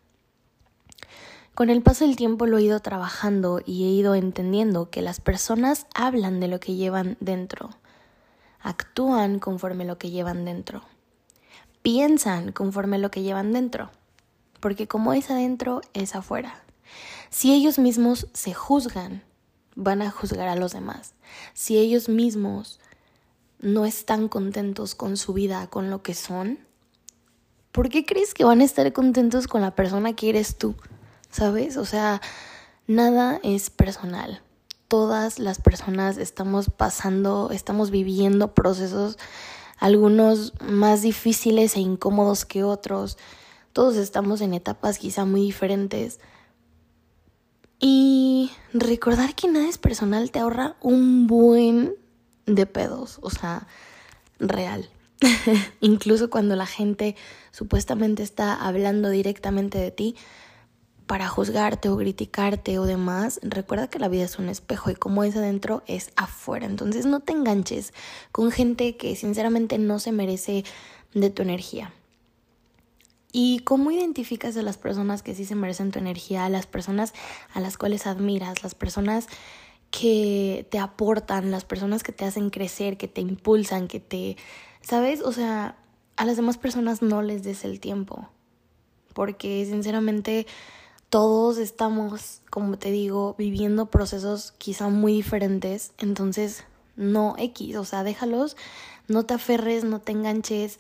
Con 1.56 1.68
el 1.70 1.82
paso 1.82 2.06
del 2.06 2.14
tiempo 2.14 2.46
lo 2.46 2.58
he 2.58 2.62
ido 2.62 2.78
trabajando 2.78 3.60
y 3.66 3.86
he 3.86 3.88
ido 3.88 4.14
entendiendo 4.14 4.90
que 4.90 5.02
las 5.02 5.18
personas 5.18 5.88
hablan 5.92 6.38
de 6.38 6.46
lo 6.46 6.60
que 6.60 6.76
llevan 6.76 7.16
dentro, 7.18 7.70
actúan 8.60 9.40
conforme 9.40 9.84
lo 9.84 9.98
que 9.98 10.10
llevan 10.10 10.44
dentro, 10.44 10.82
piensan 11.82 12.52
conforme 12.52 12.98
lo 12.98 13.10
que 13.10 13.22
llevan 13.22 13.52
dentro 13.52 13.90
porque 14.60 14.88
como 14.88 15.12
es 15.12 15.30
adentro, 15.30 15.80
es 15.94 16.14
afuera. 16.14 16.62
Si 17.30 17.52
ellos 17.52 17.78
mismos 17.78 18.28
se 18.32 18.54
juzgan, 18.54 19.22
van 19.75 20.02
a 20.02 20.10
juzgar 20.10 20.48
a 20.48 20.56
los 20.56 20.72
demás. 20.72 21.14
Si 21.54 21.78
ellos 21.78 22.08
mismos 22.08 22.80
no 23.60 23.84
están 23.84 24.28
contentos 24.28 24.94
con 24.94 25.16
su 25.16 25.32
vida, 25.32 25.66
con 25.68 25.90
lo 25.90 26.02
que 26.02 26.14
son, 26.14 26.58
¿por 27.72 27.88
qué 27.88 28.04
crees 28.04 28.34
que 28.34 28.44
van 28.44 28.60
a 28.60 28.64
estar 28.64 28.92
contentos 28.92 29.46
con 29.46 29.60
la 29.60 29.75
persona 29.75 30.14
que 30.14 30.30
eres 30.30 30.56
tú? 30.56 30.75
¿Sabes? 31.36 31.76
O 31.76 31.84
sea, 31.84 32.22
nada 32.86 33.40
es 33.42 33.68
personal. 33.68 34.40
Todas 34.88 35.38
las 35.38 35.60
personas 35.60 36.16
estamos 36.16 36.70
pasando, 36.70 37.50
estamos 37.52 37.90
viviendo 37.90 38.54
procesos, 38.54 39.18
algunos 39.76 40.54
más 40.60 41.02
difíciles 41.02 41.76
e 41.76 41.80
incómodos 41.80 42.46
que 42.46 42.64
otros 42.64 43.18
todos 43.74 43.96
estamos 43.96 44.40
en 44.40 44.54
etapas 44.54 44.96
quizá 44.96 45.26
muy 45.26 45.42
diferentes. 45.42 46.18
Y 47.78 48.50
recordar 48.72 49.34
que 49.34 49.48
nada 49.48 49.68
es 49.68 49.76
personal 49.76 50.30
te 50.30 50.38
ahorra 50.38 50.76
un 50.80 51.26
buen 51.26 51.94
de 52.46 52.64
pedos, 52.64 53.18
o 53.20 53.28
sea, 53.28 53.66
real. 54.38 54.88
Incluso 55.82 56.30
cuando 56.30 56.56
la 56.56 56.64
gente 56.64 57.16
supuestamente 57.50 58.22
está 58.22 58.54
hablando 58.54 59.10
directamente 59.10 59.76
de 59.76 59.90
ti 59.90 60.16
para 61.06 61.28
juzgarte 61.28 61.88
o 61.88 61.96
criticarte 61.96 62.78
o 62.78 62.84
demás, 62.84 63.38
recuerda 63.42 63.88
que 63.88 63.98
la 63.98 64.08
vida 64.08 64.25
es 64.25 64.38
un 64.38 64.48
espejo 64.48 64.90
y 64.90 64.96
como 64.96 65.22
es 65.22 65.36
adentro 65.36 65.82
es 65.86 66.10
afuera. 66.16 66.66
Entonces 66.66 67.06
no 67.06 67.20
te 67.20 67.32
enganches 67.32 67.92
con 68.32 68.50
gente 68.50 68.96
que 68.96 69.14
sinceramente 69.14 69.78
no 69.78 69.98
se 69.98 70.12
merece 70.12 70.64
de 71.14 71.30
tu 71.30 71.42
energía. 71.42 71.92
¿Y 73.32 73.60
cómo 73.60 73.90
identificas 73.90 74.56
a 74.56 74.62
las 74.62 74.78
personas 74.78 75.22
que 75.22 75.34
sí 75.34 75.44
se 75.44 75.54
merecen 75.54 75.92
tu 75.92 75.98
energía, 75.98 76.44
a 76.44 76.48
las 76.48 76.66
personas 76.66 77.12
a 77.52 77.60
las 77.60 77.76
cuales 77.76 78.06
admiras, 78.06 78.62
las 78.62 78.75
personas 78.75 79.28
que 79.90 80.66
te 80.70 80.78
aportan, 80.78 81.50
las 81.50 81.64
personas 81.64 82.02
que 82.02 82.12
te 82.12 82.25
hacen 82.25 82.50
crecer, 82.50 82.96
que 82.96 83.08
te 83.08 83.20
impulsan, 83.20 83.88
que 83.88 84.00
te... 84.00 84.36
¿Sabes? 84.80 85.20
O 85.20 85.32
sea, 85.32 85.76
a 86.16 86.25
las 86.25 86.36
demás 86.36 86.58
personas 86.58 87.02
no 87.02 87.22
les 87.22 87.42
des 87.42 87.64
el 87.64 87.78
tiempo. 87.78 88.28
Porque 89.12 89.64
sinceramente 89.66 90.46
todos 91.10 91.58
estamos, 91.58 92.42
como 92.50 92.78
te 92.78 92.90
digo, 92.90 93.34
viviendo 93.38 93.86
procesos 93.86 94.52
quizá 94.58 94.88
muy 94.88 95.12
diferentes. 95.12 95.92
Entonces, 95.98 96.64
no 96.96 97.34
X, 97.38 97.76
o 97.76 97.84
sea, 97.84 98.02
déjalos, 98.02 98.56
no 99.08 99.25
te 99.25 99.34
aferres, 99.34 99.84
no 99.84 100.00
te 100.00 100.12
enganches. 100.12 100.78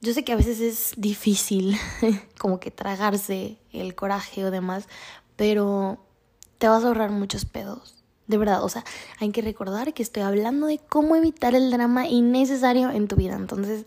Yo 0.00 0.12
sé 0.12 0.24
que 0.24 0.32
a 0.32 0.36
veces 0.36 0.60
es 0.60 0.92
difícil 0.96 1.76
como 2.38 2.60
que 2.60 2.70
tragarse 2.70 3.58
el 3.72 3.94
coraje 3.94 4.44
o 4.44 4.50
demás, 4.50 4.88
pero 5.36 5.98
te 6.58 6.68
vas 6.68 6.84
a 6.84 6.88
ahorrar 6.88 7.10
muchos 7.10 7.44
pedos. 7.44 8.02
De 8.26 8.38
verdad, 8.38 8.64
o 8.64 8.68
sea, 8.68 8.84
hay 9.20 9.30
que 9.32 9.42
recordar 9.42 9.92
que 9.92 10.02
estoy 10.02 10.22
hablando 10.22 10.66
de 10.66 10.78
cómo 10.78 11.14
evitar 11.16 11.54
el 11.54 11.70
drama 11.70 12.06
innecesario 12.06 12.90
en 12.90 13.06
tu 13.06 13.16
vida. 13.16 13.34
Entonces, 13.34 13.84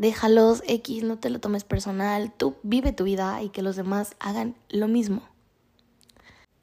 déjalos 0.00 0.62
X, 0.66 1.02
no 1.02 1.18
te 1.18 1.28
lo 1.28 1.40
tomes 1.40 1.64
personal, 1.64 2.32
tú 2.34 2.56
vive 2.62 2.94
tu 2.94 3.04
vida 3.04 3.42
y 3.42 3.50
que 3.50 3.60
los 3.60 3.76
demás 3.76 4.16
hagan 4.18 4.56
lo 4.70 4.88
mismo. 4.88 5.20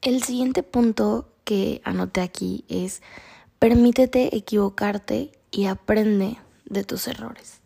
El 0.02 0.24
siguiente 0.24 0.64
punto 0.64 1.30
que 1.44 1.80
anoté 1.84 2.22
aquí 2.22 2.66
es 2.68 3.04
permítete 3.60 4.36
equivocarte 4.36 5.34
y 5.52 5.66
aprende 5.66 6.38
de 6.66 6.84
tus 6.84 7.08
errores. 7.08 7.62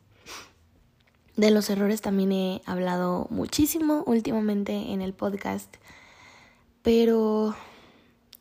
De 1.37 1.51
los 1.51 1.69
errores 1.69 2.01
también 2.01 2.33
he 2.33 2.61
hablado 2.65 3.27
muchísimo 3.29 4.03
últimamente 4.05 4.73
en 4.91 5.01
el 5.01 5.13
podcast, 5.13 5.73
pero 6.81 7.55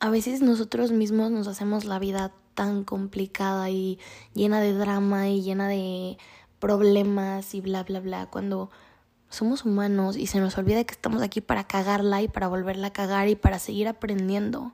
a 0.00 0.10
veces 0.10 0.42
nosotros 0.42 0.90
mismos 0.90 1.30
nos 1.30 1.46
hacemos 1.46 1.84
la 1.84 2.00
vida 2.00 2.32
tan 2.54 2.82
complicada 2.82 3.70
y 3.70 4.00
llena 4.34 4.60
de 4.60 4.72
drama 4.72 5.28
y 5.28 5.42
llena 5.42 5.68
de 5.68 6.18
problemas 6.60 7.54
y 7.54 7.60
bla, 7.60 7.82
bla, 7.82 8.00
bla, 8.00 8.26
cuando 8.26 8.70
somos 9.30 9.64
humanos 9.64 10.16
y 10.16 10.26
se 10.26 10.40
nos 10.40 10.58
olvida 10.58 10.84
que 10.84 10.92
estamos 10.92 11.22
aquí 11.22 11.40
para 11.40 11.64
cagarla 11.64 12.20
y 12.22 12.28
para 12.28 12.48
volverla 12.48 12.88
a 12.88 12.92
cagar 12.92 13.28
y 13.28 13.36
para 13.36 13.58
seguir 13.58 13.88
aprendiendo. 13.88 14.72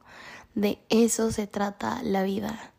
De 0.54 0.78
eso 0.88 1.30
se 1.30 1.46
trata 1.46 2.02
la 2.02 2.22
vida. 2.22 2.72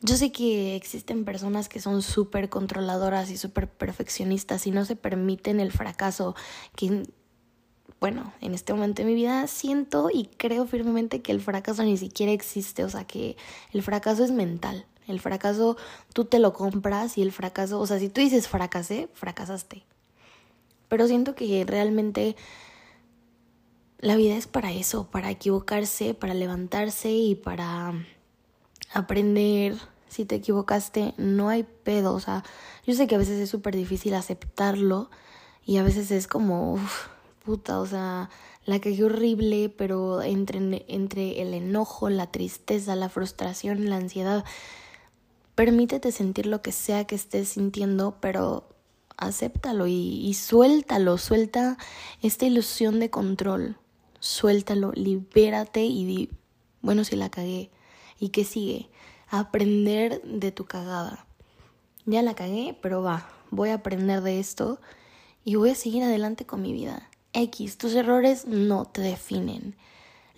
Yo 0.00 0.16
sé 0.16 0.32
que 0.32 0.74
existen 0.74 1.24
personas 1.24 1.68
que 1.68 1.80
son 1.80 2.02
súper 2.02 2.48
controladoras 2.48 3.30
y 3.30 3.36
súper 3.36 3.68
perfeccionistas 3.68 4.66
y 4.66 4.72
no 4.72 4.84
se 4.84 4.96
permiten 4.96 5.60
el 5.60 5.70
fracaso, 5.70 6.34
que, 6.74 7.04
bueno, 8.00 8.32
en 8.40 8.52
este 8.52 8.72
momento 8.72 9.02
de 9.02 9.06
mi 9.06 9.14
vida 9.14 9.46
siento 9.46 10.10
y 10.12 10.24
creo 10.36 10.66
firmemente 10.66 11.22
que 11.22 11.30
el 11.30 11.40
fracaso 11.40 11.84
ni 11.84 11.96
siquiera 11.96 12.32
existe, 12.32 12.82
o 12.82 12.88
sea 12.88 13.04
que 13.04 13.36
el 13.72 13.82
fracaso 13.84 14.24
es 14.24 14.32
mental, 14.32 14.86
el 15.08 15.20
fracaso 15.20 15.76
tú 16.12 16.24
te 16.24 16.38
lo 16.38 16.52
compras 16.52 17.18
y 17.18 17.22
el 17.22 17.32
fracaso, 17.32 17.80
o 17.80 17.86
sea, 17.86 17.98
si 17.98 18.08
tú 18.08 18.20
dices 18.20 18.48
fracasé, 18.48 19.08
fracasaste. 19.14 19.84
Pero 20.88 21.06
siento 21.06 21.34
que 21.34 21.64
realmente 21.66 22.36
la 23.98 24.16
vida 24.16 24.36
es 24.36 24.46
para 24.46 24.72
eso, 24.72 25.08
para 25.10 25.30
equivocarse, 25.30 26.14
para 26.14 26.34
levantarse 26.34 27.10
y 27.10 27.34
para 27.34 27.94
aprender 28.92 29.76
si 30.12 30.26
te 30.26 30.34
equivocaste, 30.34 31.14
no 31.16 31.48
hay 31.48 31.62
pedo. 31.62 32.12
O 32.12 32.20
sea, 32.20 32.44
yo 32.86 32.94
sé 32.94 33.06
que 33.06 33.14
a 33.14 33.18
veces 33.18 33.40
es 33.40 33.48
súper 33.48 33.74
difícil 33.74 34.12
aceptarlo 34.14 35.08
y 35.64 35.78
a 35.78 35.82
veces 35.82 36.10
es 36.10 36.26
como, 36.26 36.74
uff, 36.74 37.06
puta, 37.44 37.80
o 37.80 37.86
sea, 37.86 38.28
la 38.66 38.78
cagué 38.78 39.04
horrible, 39.04 39.70
pero 39.70 40.20
entre, 40.20 40.84
entre 40.88 41.40
el 41.40 41.54
enojo, 41.54 42.10
la 42.10 42.30
tristeza, 42.30 42.94
la 42.94 43.08
frustración, 43.08 43.88
la 43.88 43.96
ansiedad, 43.96 44.44
permítete 45.54 46.12
sentir 46.12 46.46
lo 46.46 46.62
que 46.62 46.72
sea 46.72 47.04
que 47.04 47.14
estés 47.14 47.48
sintiendo, 47.48 48.16
pero 48.20 48.68
acéptalo 49.16 49.86
y, 49.86 50.34
suéltalo, 50.34 51.18
suelta 51.18 51.78
esta 52.22 52.46
ilusión 52.46 53.00
de 53.00 53.10
control, 53.10 53.76
suéltalo, 54.20 54.92
libérate 54.92 55.84
y 55.84 56.04
di, 56.04 56.30
bueno, 56.80 57.04
si 57.04 57.16
la 57.16 57.30
cagué, 57.30 57.70
¿y 58.18 58.30
qué 58.30 58.44
sigue? 58.44 58.88
aprender 59.32 60.20
de 60.24 60.52
tu 60.52 60.66
cagada. 60.66 61.24
Ya 62.04 62.20
la 62.20 62.34
cagué, 62.34 62.76
pero 62.82 63.02
va, 63.02 63.30
voy 63.50 63.70
a 63.70 63.74
aprender 63.74 64.20
de 64.20 64.38
esto 64.38 64.78
y 65.42 65.54
voy 65.54 65.70
a 65.70 65.74
seguir 65.74 66.02
adelante 66.02 66.44
con 66.44 66.60
mi 66.60 66.72
vida. 66.72 67.08
X, 67.32 67.78
tus 67.78 67.94
errores 67.94 68.46
no 68.46 68.84
te 68.84 69.00
definen. 69.00 69.74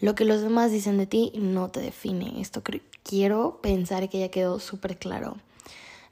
Lo 0.00 0.14
que 0.14 0.24
los 0.24 0.42
demás 0.42 0.70
dicen 0.70 0.96
de 0.96 1.06
ti 1.06 1.32
no 1.34 1.70
te 1.72 1.80
define. 1.80 2.40
Esto 2.40 2.62
quiero 3.04 3.60
pensar 3.62 4.08
que 4.08 4.18
ya 4.18 4.30
quedó 4.30 4.58
súper 4.58 4.98
claro. 4.98 5.36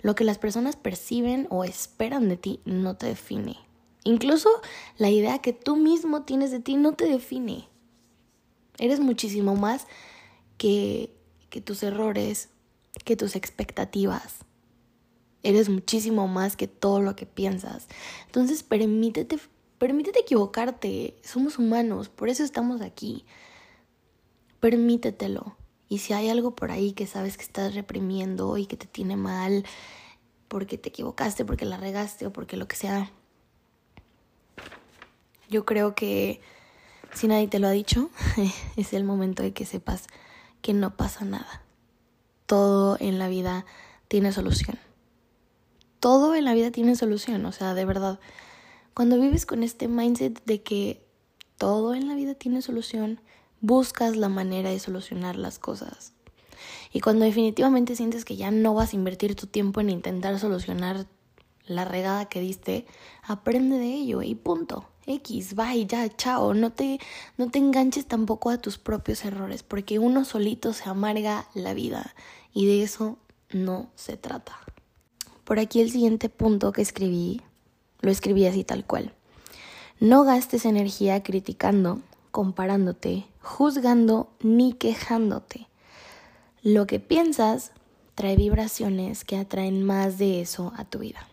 Lo 0.02 0.14
que 0.14 0.24
las 0.24 0.38
personas 0.38 0.76
perciben 0.76 1.48
o 1.50 1.64
esperan 1.64 2.28
de 2.28 2.36
ti 2.36 2.60
no 2.64 2.96
te 2.96 3.06
define. 3.06 3.56
Incluso 4.04 4.48
la 4.98 5.10
idea 5.10 5.40
que 5.40 5.52
tú 5.52 5.76
mismo 5.76 6.22
tienes 6.22 6.50
de 6.50 6.60
ti 6.60 6.76
no 6.76 6.92
te 6.92 7.06
define. 7.06 7.68
Eres 8.78 9.00
muchísimo 9.00 9.54
más 9.54 9.86
que, 10.58 11.14
tus 11.64 11.82
errores, 11.82 12.50
que 13.04 13.16
tus 13.16 13.36
expectativas. 13.36 14.38
Eres 15.44 15.68
muchísimo 15.68 16.28
más 16.28 16.56
que 16.56 16.68
todo 16.68 17.00
lo 17.00 17.16
que 17.16 17.26
piensas. 17.26 17.86
Entonces 18.26 18.62
permítete, 18.62 19.38
permítete 19.78 20.20
equivocarte. 20.20 21.16
Somos 21.22 21.58
humanos, 21.58 22.08
por 22.08 22.28
eso 22.28 22.42
estamos 22.42 22.80
aquí. 22.80 23.24
Permítetelo. 24.58 25.56
Y 25.92 25.98
si 25.98 26.14
hay 26.14 26.30
algo 26.30 26.56
por 26.56 26.70
ahí 26.70 26.94
que 26.94 27.06
sabes 27.06 27.36
que 27.36 27.42
estás 27.42 27.74
reprimiendo 27.74 28.56
y 28.56 28.64
que 28.64 28.78
te 28.78 28.86
tiene 28.86 29.14
mal, 29.14 29.66
porque 30.48 30.78
te 30.78 30.88
equivocaste, 30.88 31.44
porque 31.44 31.66
la 31.66 31.76
regaste 31.76 32.26
o 32.26 32.32
porque 32.32 32.56
lo 32.56 32.66
que 32.66 32.76
sea, 32.76 33.10
yo 35.50 35.66
creo 35.66 35.94
que 35.94 36.40
si 37.12 37.28
nadie 37.28 37.46
te 37.46 37.58
lo 37.58 37.66
ha 37.66 37.72
dicho, 37.72 38.08
es 38.76 38.94
el 38.94 39.04
momento 39.04 39.42
de 39.42 39.52
que 39.52 39.66
sepas 39.66 40.06
que 40.62 40.72
no 40.72 40.96
pasa 40.96 41.26
nada. 41.26 41.62
Todo 42.46 42.96
en 42.98 43.18
la 43.18 43.28
vida 43.28 43.66
tiene 44.08 44.32
solución. 44.32 44.78
Todo 46.00 46.34
en 46.34 46.46
la 46.46 46.54
vida 46.54 46.70
tiene 46.70 46.96
solución, 46.96 47.44
o 47.44 47.52
sea, 47.52 47.74
de 47.74 47.84
verdad. 47.84 48.18
Cuando 48.94 49.20
vives 49.20 49.44
con 49.44 49.62
este 49.62 49.88
mindset 49.88 50.42
de 50.46 50.62
que 50.62 51.04
todo 51.58 51.94
en 51.94 52.08
la 52.08 52.14
vida 52.14 52.32
tiene 52.32 52.62
solución, 52.62 53.20
buscas 53.62 54.16
la 54.16 54.28
manera 54.28 54.68
de 54.68 54.78
solucionar 54.78 55.36
las 55.36 55.58
cosas. 55.58 56.12
Y 56.92 57.00
cuando 57.00 57.24
definitivamente 57.24 57.96
sientes 57.96 58.26
que 58.26 58.36
ya 58.36 58.50
no 58.50 58.74
vas 58.74 58.92
a 58.92 58.96
invertir 58.96 59.34
tu 59.34 59.46
tiempo 59.46 59.80
en 59.80 59.88
intentar 59.88 60.38
solucionar 60.38 61.06
la 61.66 61.86
regada 61.86 62.26
que 62.26 62.40
diste, 62.40 62.84
aprende 63.22 63.78
de 63.78 63.94
ello 63.94 64.20
y 64.22 64.34
punto. 64.34 64.84
X, 65.06 65.54
bye, 65.54 65.86
ya, 65.86 66.14
chao. 66.14 66.54
No 66.54 66.70
te, 66.70 67.00
no 67.38 67.50
te 67.50 67.58
enganches 67.58 68.06
tampoco 68.06 68.50
a 68.50 68.58
tus 68.58 68.78
propios 68.78 69.24
errores, 69.24 69.62
porque 69.62 69.98
uno 69.98 70.24
solito 70.24 70.72
se 70.72 70.88
amarga 70.88 71.46
la 71.54 71.72
vida 71.72 72.14
y 72.52 72.66
de 72.66 72.82
eso 72.82 73.16
no 73.50 73.90
se 73.94 74.16
trata. 74.16 74.58
Por 75.44 75.58
aquí 75.58 75.80
el 75.80 75.90
siguiente 75.90 76.28
punto 76.28 76.72
que 76.72 76.82
escribí, 76.82 77.40
lo 78.00 78.10
escribí 78.10 78.46
así 78.46 78.64
tal 78.64 78.84
cual. 78.84 79.14
No 79.98 80.24
gastes 80.24 80.64
energía 80.64 81.22
criticando, 81.22 82.00
comparándote, 82.32 83.26
juzgando 83.40 84.32
ni 84.40 84.72
quejándote. 84.72 85.68
Lo 86.62 86.88
que 86.88 86.98
piensas 86.98 87.70
trae 88.16 88.36
vibraciones 88.36 89.24
que 89.24 89.36
atraen 89.36 89.84
más 89.84 90.18
de 90.18 90.40
eso 90.40 90.72
a 90.76 90.84
tu 90.84 91.00
vida. 91.00 91.28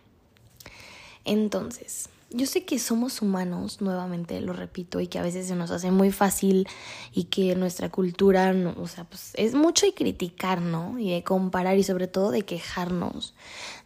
Entonces, 1.26 2.10
yo 2.32 2.46
sé 2.46 2.64
que 2.64 2.78
somos 2.78 3.22
humanos, 3.22 3.82
nuevamente 3.82 4.40
lo 4.42 4.54
repito, 4.54 5.00
y 5.00 5.08
que 5.08 5.18
a 5.18 5.24
veces 5.24 5.48
se 5.48 5.56
nos 5.56 5.72
hace 5.72 5.90
muy 5.90 6.12
fácil 6.12 6.68
y 7.12 7.26
que 7.26 7.56
nuestra 7.56 7.90
cultura, 7.90 8.54
o 8.78 8.88
sea, 8.88 9.04
pues 9.04 9.32
es 9.36 9.56
mucho 9.56 9.86
de 9.86 9.94
criticar, 9.94 10.62
¿no? 10.62 11.00
Y 11.00 11.12
de 11.12 11.24
comparar 11.24 11.78
y 11.78 11.84
sobre 11.84 12.08
todo 12.08 12.30
de 12.30 12.44
quejarnos, 12.44 13.34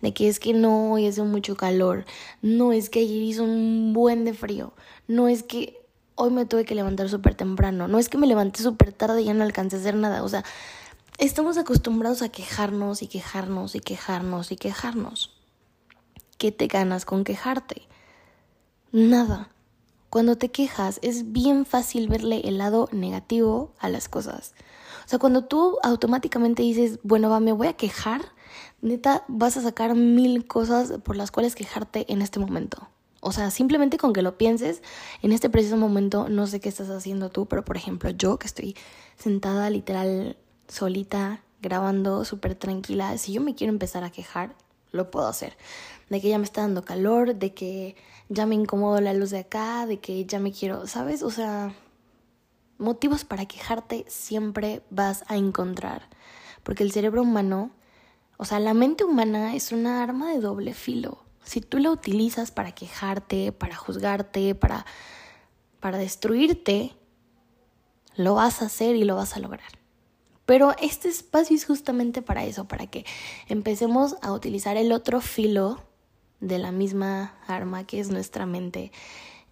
de 0.01 0.13
que 0.13 0.27
es 0.27 0.39
que 0.39 0.53
no, 0.53 0.93
hoy 0.93 1.07
hace 1.07 1.23
mucho 1.23 1.55
calor, 1.55 2.05
no 2.41 2.73
es 2.73 2.89
que 2.89 2.99
ayer 2.99 3.21
hizo 3.21 3.43
un 3.43 3.93
buen 3.93 4.25
de 4.25 4.33
frío, 4.33 4.73
no 5.07 5.29
es 5.29 5.43
que 5.43 5.82
hoy 6.15 6.31
me 6.31 6.45
tuve 6.45 6.65
que 6.65 6.75
levantar 6.75 7.09
súper 7.09 7.35
temprano, 7.35 7.87
no 7.87 7.99
es 7.99 8.09
que 8.09 8.17
me 8.17 8.27
levanté 8.27 8.61
súper 8.61 8.93
tarde 8.93 9.21
y 9.21 9.25
ya 9.25 9.33
no 9.33 9.43
alcancé 9.43 9.77
a 9.77 9.79
hacer 9.79 9.95
nada, 9.95 10.23
o 10.23 10.29
sea, 10.29 10.43
estamos 11.17 11.57
acostumbrados 11.57 12.21
a 12.21 12.29
quejarnos 12.29 13.01
y 13.01 13.07
quejarnos 13.07 13.75
y 13.75 13.79
quejarnos 13.79 14.51
y 14.51 14.57
quejarnos. 14.57 15.33
¿Qué 16.37 16.51
te 16.51 16.67
ganas 16.67 17.05
con 17.05 17.23
quejarte? 17.23 17.87
Nada. 18.91 19.49
Cuando 20.09 20.37
te 20.37 20.51
quejas 20.51 20.99
es 21.01 21.31
bien 21.31 21.65
fácil 21.65 22.07
verle 22.07 22.41
el 22.43 22.57
lado 22.57 22.89
negativo 22.91 23.73
a 23.79 23.89
las 23.89 24.09
cosas. 24.09 24.53
O 25.05 25.09
sea, 25.09 25.19
cuando 25.19 25.45
tú 25.45 25.79
automáticamente 25.83 26.63
dices, 26.63 26.99
bueno, 27.03 27.29
va, 27.29 27.39
me 27.39 27.51
voy 27.51 27.67
a 27.67 27.73
quejar, 27.73 28.21
neta, 28.81 29.25
vas 29.27 29.57
a 29.57 29.61
sacar 29.61 29.95
mil 29.95 30.45
cosas 30.45 30.93
por 31.03 31.15
las 31.15 31.31
cuales 31.31 31.55
quejarte 31.55 32.05
en 32.11 32.21
este 32.21 32.39
momento. 32.39 32.87
O 33.25 33.31
sea, 33.31 33.51
simplemente 33.51 33.97
con 33.97 34.11
que 34.11 34.21
lo 34.21 34.37
pienses, 34.37 34.83
en 35.21 35.31
este 35.31 35.49
preciso 35.49 35.77
momento, 35.77 36.27
no 36.27 36.45
sé 36.45 36.59
qué 36.59 36.67
estás 36.67 36.89
haciendo 36.89 37.29
tú, 37.29 37.45
pero 37.45 37.63
por 37.63 37.77
ejemplo, 37.77 38.09
yo 38.09 38.37
que 38.37 38.47
estoy 38.47 38.75
sentada 39.15 39.69
literal 39.69 40.35
solita, 40.67 41.41
grabando 41.61 42.25
súper 42.25 42.55
tranquila, 42.55 43.17
si 43.17 43.31
yo 43.31 43.39
me 43.39 43.55
quiero 43.55 43.71
empezar 43.71 44.03
a 44.03 44.11
quejar, 44.11 44.55
lo 44.91 45.09
puedo 45.09 45.25
hacer. 45.25 45.55
De 46.09 46.19
que 46.19 46.27
ya 46.27 46.37
me 46.37 46.43
está 46.43 46.63
dando 46.63 46.83
calor, 46.83 47.35
de 47.35 47.53
que 47.53 47.95
ya 48.27 48.45
me 48.45 48.55
incomodo 48.55 48.99
la 48.99 49.13
luz 49.13 49.29
de 49.29 49.39
acá, 49.39 49.85
de 49.85 50.01
que 50.01 50.25
ya 50.25 50.39
me 50.39 50.51
quiero, 50.51 50.85
¿sabes? 50.87 51.23
O 51.23 51.31
sea, 51.31 51.73
motivos 52.77 53.23
para 53.23 53.45
quejarte 53.45 54.03
siempre 54.09 54.81
vas 54.89 55.23
a 55.29 55.37
encontrar. 55.37 56.09
Porque 56.63 56.83
el 56.83 56.91
cerebro 56.91 57.21
humano, 57.21 57.71
o 58.35 58.43
sea, 58.43 58.59
la 58.59 58.73
mente 58.73 59.05
humana 59.05 59.55
es 59.55 59.71
una 59.71 60.03
arma 60.03 60.29
de 60.31 60.41
doble 60.41 60.73
filo. 60.73 61.22
Si 61.43 61.61
tú 61.61 61.77
la 61.77 61.91
utilizas 61.91 62.51
para 62.51 62.73
quejarte, 62.73 63.51
para 63.51 63.75
juzgarte, 63.75 64.55
para, 64.55 64.85
para 65.79 65.97
destruirte, 65.97 66.95
lo 68.15 68.35
vas 68.35 68.61
a 68.61 68.65
hacer 68.65 68.95
y 68.95 69.03
lo 69.03 69.15
vas 69.15 69.35
a 69.35 69.39
lograr. 69.39 69.79
Pero 70.45 70.75
este 70.81 71.07
espacio 71.07 71.55
es 71.55 71.65
justamente 71.65 72.21
para 72.21 72.43
eso, 72.43 72.67
para 72.67 72.87
que 72.87 73.05
empecemos 73.47 74.17
a 74.21 74.33
utilizar 74.33 74.77
el 74.77 74.91
otro 74.91 75.21
filo 75.21 75.81
de 76.41 76.57
la 76.57 76.71
misma 76.71 77.35
arma 77.47 77.85
que 77.85 77.99
es 77.99 78.09
nuestra 78.09 78.45
mente 78.45 78.91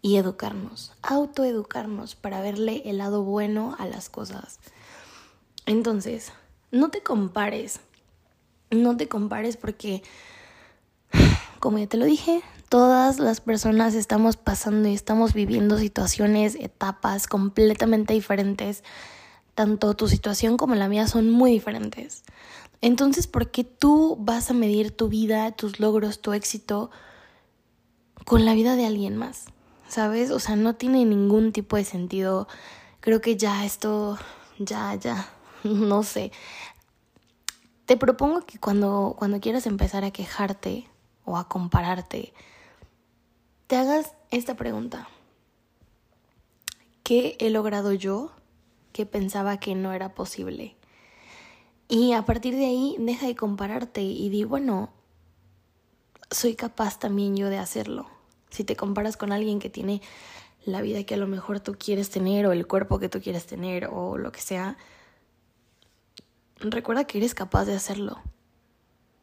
y 0.02 0.18
educarnos, 0.18 0.94
autoeducarnos 1.02 2.16
para 2.16 2.42
verle 2.42 2.82
el 2.86 2.98
lado 2.98 3.24
bueno 3.24 3.76
a 3.80 3.86
las 3.86 4.10
cosas. 4.10 4.60
Entonces, 5.66 6.34
no 6.72 6.90
te 6.90 7.02
compares, 7.02 7.80
no 8.70 8.98
te 8.98 9.08
compares 9.08 9.58
porque, 9.58 10.02
como 11.62 11.78
ya 11.78 11.88
te 11.88 11.96
lo 11.96 12.06
dije, 12.06 12.42
todas 12.68 13.20
las 13.20 13.40
personas 13.40 13.94
estamos 13.94 14.36
pasando 14.36 14.90
y 14.90 14.94
estamos 14.94 15.34
viviendo 15.34 15.78
situaciones, 15.78 16.56
etapas 16.56 17.28
completamente 17.28 18.14
diferentes. 18.14 18.84
Tanto 19.56 19.94
tu 19.94 20.08
situación 20.10 20.58
como 20.58 20.76
la 20.76 20.90
mía 20.90 21.08
son 21.08 21.30
muy 21.30 21.52
diferentes. 21.52 22.24
Entonces, 22.82 23.28
¿por 23.28 23.52
qué 23.52 23.64
tú 23.64 24.18
vas 24.20 24.50
a 24.50 24.54
medir 24.54 24.92
tu 24.92 25.08
vida, 25.08 25.52
tus 25.52 25.80
logros, 25.80 26.22
tu 26.22 26.34
éxito 26.34 26.90
con 28.26 28.44
la 28.44 28.54
vida 28.54 28.76
de 28.76 28.88
alguien 28.88 29.16
más? 29.16 29.46
¿Sabes? 29.88 30.32
O 30.32 30.40
sea, 30.40 30.56
no 30.56 30.76
tiene 30.76 31.06
ningún 31.06 31.52
tipo 31.52 31.76
de 31.76 31.84
sentido. 31.84 32.48
Creo 33.02 33.22
que 33.22 33.38
ya 33.38 33.66
esto, 33.66 34.18
ya, 34.58 34.96
ya, 34.96 35.30
no 35.64 36.02
sé. 36.02 36.32
Te 37.86 37.98
propongo 37.98 38.46
que 38.46 38.58
cuando, 38.58 39.16
cuando 39.20 39.40
quieras 39.40 39.68
empezar 39.68 40.04
a 40.04 40.12
quejarte 40.12 40.88
o 41.32 41.38
a 41.38 41.48
compararte, 41.48 42.34
te 43.68 43.78
hagas 43.78 44.14
esta 44.32 44.56
pregunta. 44.56 45.08
¿Qué 47.04 47.38
he 47.40 47.50
logrado 47.50 47.94
yo 47.94 48.32
que 48.92 49.06
pensaba 49.06 49.58
que 49.58 49.74
no 49.74 49.94
era 49.94 50.14
posible? 50.14 50.76
Y 51.88 52.12
a 52.14 52.26
partir 52.26 52.56
de 52.56 52.66
ahí 52.66 52.98
deja 53.00 53.28
de 53.28 53.36
compararte 53.38 54.02
y 54.02 54.28
di, 54.30 54.44
bueno, 54.44 54.90
soy 56.30 56.56
capaz 56.56 57.00
también 57.00 57.38
yo 57.38 57.50
de 57.50 57.60
hacerlo. 57.60 58.10
Si 58.50 58.66
te 58.66 58.76
comparas 58.76 59.16
con 59.16 59.32
alguien 59.32 59.60
que 59.60 59.70
tiene 59.70 60.02
la 60.66 60.82
vida 60.82 61.06
que 61.06 61.14
a 61.14 61.18
lo 61.18 61.28
mejor 61.28 61.62
tú 61.62 61.78
quieres 61.80 62.10
tener 62.10 62.46
o 62.46 62.52
el 62.52 62.68
cuerpo 62.68 63.00
que 63.00 63.08
tú 63.08 63.22
quieres 63.22 63.46
tener 63.46 63.86
o 63.86 64.18
lo 64.18 64.34
que 64.34 64.42
sea, 64.42 64.78
recuerda 66.58 67.06
que 67.06 67.20
eres 67.20 67.34
capaz 67.34 67.64
de 67.64 67.76
hacerlo. 67.76 68.20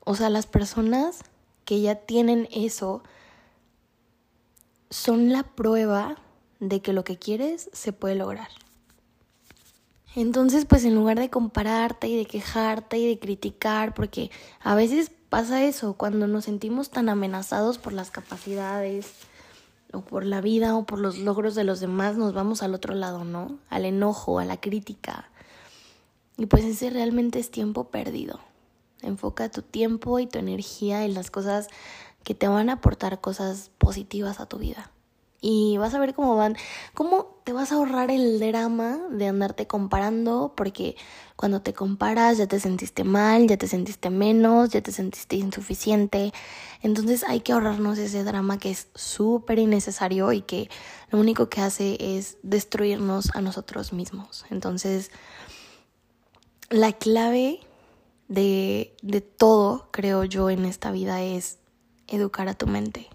O 0.05 0.15
sea, 0.15 0.31
las 0.31 0.47
personas 0.47 1.23
que 1.69 1.83
ya 1.83 1.97
tienen 1.97 2.49
eso 2.51 3.03
son 4.89 5.35
la 5.35 5.43
prueba 5.43 6.17
de 6.61 6.81
que 6.81 6.95
lo 6.95 7.05
que 7.05 7.19
quieres 7.19 7.69
se 7.75 7.93
puede 7.93 8.15
lograr. 8.15 8.49
Entonces, 10.17 10.65
pues 10.65 10.87
en 10.87 10.95
lugar 10.95 11.19
de 11.19 11.29
compararte 11.29 12.09
y 12.09 12.17
de 12.17 12.25
quejarte 12.25 12.97
y 12.97 13.07
de 13.07 13.19
criticar, 13.19 13.93
porque 13.93 14.31
a 14.61 14.75
veces 14.75 15.11
pasa 15.29 15.63
eso, 15.63 15.93
cuando 15.93 16.27
nos 16.27 16.47
sentimos 16.47 16.89
tan 16.89 17.11
amenazados 17.11 17.77
por 17.77 17.93
las 17.93 18.11
capacidades 18.11 19.13
o 19.93 20.01
por 20.01 20.25
la 20.25 20.41
vida 20.41 20.75
o 20.75 20.87
por 20.87 20.99
los 20.99 21.19
logros 21.19 21.55
de 21.55 21.65
los 21.65 21.81
demás, 21.81 22.17
nos 22.17 22.33
vamos 22.33 22.63
al 22.63 22.75
otro 22.75 22.95
lado, 22.95 23.25
¿no? 23.25 23.59
Al 23.69 23.85
enojo, 23.85 24.39
a 24.39 24.47
la 24.47 24.59
crítica. 24.59 25.29
Y 26.39 26.47
pues 26.47 26.65
ese 26.65 26.89
realmente 26.89 27.39
es 27.39 27.51
tiempo 27.51 27.91
perdido. 27.91 28.41
Enfoca 29.03 29.51
tu 29.51 29.63
tiempo 29.63 30.19
y 30.19 30.27
tu 30.27 30.39
energía 30.39 31.05
en 31.05 31.15
las 31.15 31.31
cosas 31.31 31.69
que 32.25 32.35
te 32.35 32.49
van 32.49 32.69
a 32.69 32.75
aportar 32.75 33.21
cosas 33.21 33.71
positivas 33.79 34.41
a 34.41 34.47
tu 34.47 34.59
vida. 34.59 34.91
y 35.41 35.77
vas 35.79 35.95
a 35.95 36.01
ver 36.01 36.15
cómo 36.15 36.35
van, 36.37 36.57
cómo 36.95 37.39
te 37.45 37.53
vas 37.53 37.71
a 37.71 37.77
ahorrar 37.77 38.11
el 38.11 38.41
drama 38.41 38.99
de 39.11 39.29
andarte 39.29 39.67
comparando, 39.69 40.53
porque 40.57 40.97
cuando 41.37 41.63
te 41.63 41.73
comparas 41.73 42.39
ya 42.39 42.49
te 42.49 42.59
sentiste 42.59 43.05
mal, 43.05 43.47
ya 43.47 43.57
te 43.57 43.69
sentiste 43.69 44.11
menos, 44.11 44.71
ya 44.71 44.81
te 44.81 44.91
sentiste 44.91 45.37
insuficiente. 45.37 46.33
Entonces 46.83 47.23
hay 47.23 47.41
que 47.41 47.53
ahorrarnos 47.53 47.99
ese 47.99 48.25
drama 48.25 48.59
que 48.59 48.71
es 48.71 48.89
súper 48.97 49.61
innecesario 49.61 50.33
y 50.33 50.43
que 50.43 50.69
lo 51.11 51.21
único 51.21 51.49
que 51.49 51.61
hace 51.61 51.97
es 52.01 52.39
destruirnos 52.43 53.31
a 53.35 53.41
nosotros 53.41 53.93
mismos. 53.93 54.45
Entonces, 54.51 55.13
la 56.69 56.93
clave 56.93 57.61
de, 58.29 58.95
de 59.03 59.21
todo, 59.21 59.89
creo 59.91 60.25
yo, 60.25 60.51
en 60.51 60.65
esta 60.65 60.91
vida 60.91 61.23
es 61.23 61.59
educar 62.07 62.49
a 62.49 62.55
tu 62.55 62.67
mente 62.67 63.09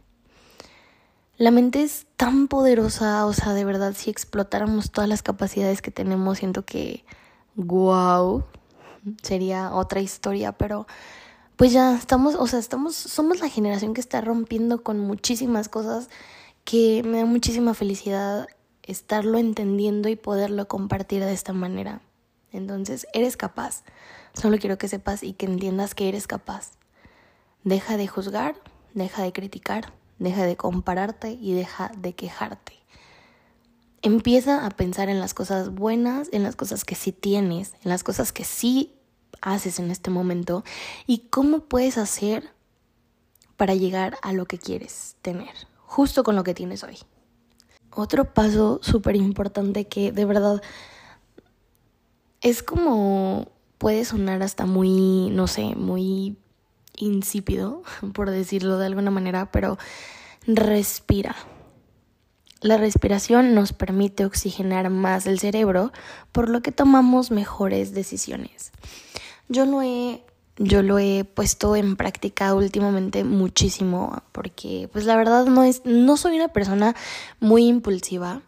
la 1.37 1.51
mente 1.51 1.81
es 1.81 2.05
tan 2.15 2.47
poderosa, 2.47 3.25
o 3.25 3.33
sea, 3.33 3.53
de 3.53 3.65
verdad, 3.65 3.93
si 3.95 4.09
explotáramos 4.09 4.91
todas 4.91 5.09
las 5.09 5.23
capacidades 5.23 5.81
que 5.81 5.91
tenemos, 5.91 6.37
siento 6.37 6.63
que, 6.63 7.03
wow, 7.55 8.43
sería 9.23 9.73
otra 9.73 9.99
historia, 9.99 10.51
pero 10.53 10.85
pues 11.55 11.71
ya 11.71 11.95
estamos, 11.95 12.35
o 12.35 12.45
sea, 12.47 12.59
estamos, 12.59 12.95
somos 12.95 13.39
la 13.39 13.49
generación 13.49 13.93
que 13.93 14.01
está 14.01 14.21
rompiendo 14.21 14.83
con 14.83 14.99
muchísimas 14.99 15.69
cosas 15.69 16.09
que 16.63 17.03
me 17.03 17.17
da 17.17 17.25
muchísima 17.25 17.73
felicidad 17.73 18.47
estarlo 18.83 19.37
entendiendo 19.37 20.09
y 20.09 20.15
poderlo 20.15 20.67
compartir 20.67 21.23
de 21.23 21.33
esta 21.33 21.51
manera. 21.51 22.01
Entonces, 22.51 23.07
eres 23.13 23.37
capaz. 23.37 23.83
Solo 24.33 24.57
quiero 24.57 24.77
que 24.77 24.87
sepas 24.87 25.23
y 25.23 25.33
que 25.33 25.45
entiendas 25.45 25.95
que 25.95 26.09
eres 26.09 26.27
capaz. 26.27 26.71
Deja 27.63 27.97
de 27.97 28.07
juzgar, 28.07 28.55
deja 28.93 29.23
de 29.23 29.31
criticar, 29.31 29.93
deja 30.19 30.45
de 30.45 30.57
compararte 30.57 31.31
y 31.31 31.53
deja 31.53 31.91
de 31.97 32.13
quejarte. 32.13 32.73
Empieza 34.01 34.65
a 34.65 34.69
pensar 34.69 35.09
en 35.09 35.19
las 35.19 35.33
cosas 35.33 35.69
buenas, 35.69 36.29
en 36.33 36.43
las 36.43 36.55
cosas 36.55 36.83
que 36.83 36.95
sí 36.95 37.11
tienes, 37.11 37.73
en 37.83 37.89
las 37.89 38.03
cosas 38.03 38.33
que 38.33 38.43
sí 38.43 38.95
haces 39.41 39.79
en 39.79 39.91
este 39.91 40.09
momento 40.09 40.63
y 41.05 41.19
cómo 41.29 41.61
puedes 41.61 41.97
hacer 41.97 42.49
para 43.55 43.75
llegar 43.75 44.17
a 44.21 44.33
lo 44.33 44.45
que 44.45 44.57
quieres 44.57 45.15
tener, 45.21 45.53
justo 45.85 46.23
con 46.23 46.35
lo 46.35 46.43
que 46.43 46.53
tienes 46.53 46.83
hoy. 46.83 46.97
Otro 47.91 48.33
paso 48.33 48.79
súper 48.81 49.15
importante 49.15 49.85
que 49.87 50.11
de 50.11 50.25
verdad 50.25 50.61
es 52.41 52.63
como 52.63 53.47
puede 53.83 54.05
sonar 54.05 54.41
hasta 54.43 54.65
muy, 54.65 55.29
no 55.31 55.45
sé, 55.45 55.75
muy 55.75 56.37
insípido, 56.95 57.83
por 58.13 58.29
decirlo 58.29 58.77
de 58.77 58.85
alguna 58.85 59.11
manera, 59.11 59.51
pero 59.51 59.77
respira. 60.47 61.35
La 62.61 62.77
respiración 62.77 63.53
nos 63.53 63.73
permite 63.73 64.23
oxigenar 64.23 64.89
más 64.89 65.25
el 65.25 65.37
cerebro, 65.37 65.91
por 66.31 66.47
lo 66.47 66.61
que 66.61 66.71
tomamos 66.71 67.29
mejores 67.29 67.93
decisiones. 67.93 68.71
Yo 69.49 69.65
lo 69.65 69.81
he 69.81 70.23
yo 70.57 70.81
lo 70.81 70.97
he 70.97 71.25
puesto 71.25 71.75
en 71.75 71.97
práctica 71.97 72.53
últimamente 72.53 73.25
muchísimo 73.25 74.21
porque 74.31 74.87
pues 74.93 75.03
la 75.05 75.17
verdad 75.17 75.45
no 75.47 75.63
es 75.63 75.81
no 75.83 76.15
soy 76.15 76.37
una 76.37 76.47
persona 76.47 76.95
muy 77.41 77.67
impulsiva, 77.67 78.43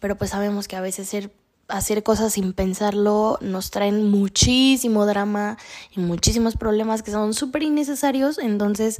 pero 0.00 0.16
pues 0.16 0.30
sabemos 0.30 0.66
que 0.66 0.76
a 0.76 0.80
veces 0.80 1.10
ser 1.10 1.30
hacer 1.72 2.02
cosas 2.02 2.34
sin 2.34 2.52
pensarlo 2.52 3.38
nos 3.40 3.70
traen 3.70 4.10
muchísimo 4.10 5.06
drama 5.06 5.56
y 5.96 6.00
muchísimos 6.00 6.56
problemas 6.56 7.02
que 7.02 7.10
son 7.10 7.32
súper 7.32 7.62
innecesarios, 7.62 8.38
entonces 8.38 8.98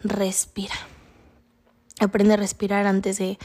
respira. 0.00 0.74
Aprende 1.98 2.34
a 2.34 2.36
respirar 2.36 2.86
antes 2.86 3.16
de, 3.16 3.38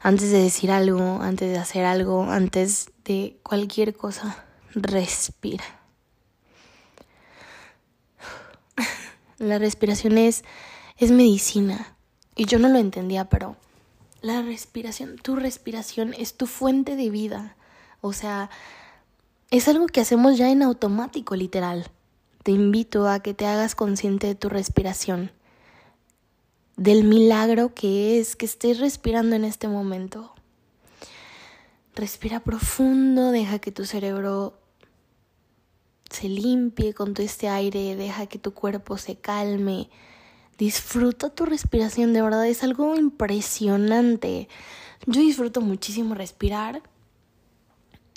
antes 0.00 0.30
de 0.30 0.42
decir 0.42 0.70
algo, 0.70 1.20
antes 1.22 1.50
de 1.50 1.58
hacer 1.58 1.86
algo, 1.86 2.24
antes 2.24 2.90
de 3.04 3.38
cualquier 3.42 3.96
cosa. 3.96 4.44
Respira. 4.74 5.64
La 9.38 9.58
respiración 9.58 10.18
es, 10.18 10.44
es 10.98 11.10
medicina. 11.10 11.96
Y 12.36 12.44
yo 12.44 12.58
no 12.58 12.68
lo 12.68 12.78
entendía, 12.78 13.24
pero 13.30 13.56
la 14.20 14.42
respiración, 14.42 15.16
tu 15.16 15.34
respiración 15.34 16.12
es 16.12 16.36
tu 16.36 16.46
fuente 16.46 16.94
de 16.94 17.08
vida. 17.08 17.56
O 18.00 18.12
sea, 18.12 18.50
es 19.50 19.66
algo 19.68 19.86
que 19.86 20.00
hacemos 20.00 20.36
ya 20.36 20.50
en 20.50 20.62
automático, 20.62 21.34
literal. 21.34 21.90
Te 22.42 22.52
invito 22.52 23.08
a 23.08 23.20
que 23.20 23.34
te 23.34 23.46
hagas 23.46 23.74
consciente 23.74 24.26
de 24.26 24.34
tu 24.34 24.48
respiración, 24.48 25.30
del 26.76 27.04
milagro 27.04 27.74
que 27.74 28.20
es 28.20 28.36
que 28.36 28.46
estés 28.46 28.78
respirando 28.78 29.36
en 29.36 29.44
este 29.44 29.68
momento. 29.68 30.34
Respira 31.94 32.40
profundo, 32.40 33.32
deja 33.32 33.58
que 33.58 33.72
tu 33.72 33.84
cerebro 33.84 34.58
se 36.10 36.28
limpie 36.28 36.94
con 36.94 37.14
todo 37.14 37.26
este 37.26 37.48
aire, 37.48 37.96
deja 37.96 38.26
que 38.26 38.38
tu 38.38 38.54
cuerpo 38.54 38.98
se 38.98 39.16
calme. 39.16 39.90
Disfruta 40.58 41.30
tu 41.30 41.44
respiración, 41.44 42.12
de 42.12 42.22
verdad 42.22 42.46
es 42.46 42.62
algo 42.62 42.96
impresionante. 42.96 44.48
Yo 45.06 45.20
disfruto 45.20 45.60
muchísimo 45.60 46.14
respirar 46.14 46.82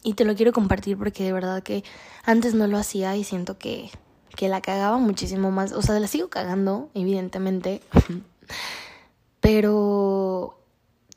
y 0.04 0.14
te 0.14 0.26
lo 0.26 0.36
quiero 0.36 0.52
compartir 0.52 0.98
porque 0.98 1.24
de 1.24 1.34
verdad 1.34 1.64
que 1.64 1.84
antes 2.24 2.54
no 2.54 2.68
lo 2.68 2.78
hacía 2.78 3.16
y 3.16 3.24
siento 3.24 3.58
que, 3.58 3.90
que 4.36 4.50
la 4.50 4.62
cagaba 4.62 4.98
muchísimo 4.98 5.52
más. 5.52 5.74
O 5.74 5.82
sea, 5.82 6.00
la 6.00 6.08
sigo 6.08 6.30
cagando, 6.30 6.90
evidentemente. 6.94 7.82
Pero 9.40 10.60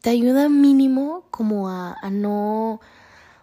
te 0.01 0.11
ayuda 0.11 0.49
mínimo 0.49 1.25
como 1.31 1.69
a, 1.69 1.97
a 2.01 2.11
no, 2.11 2.81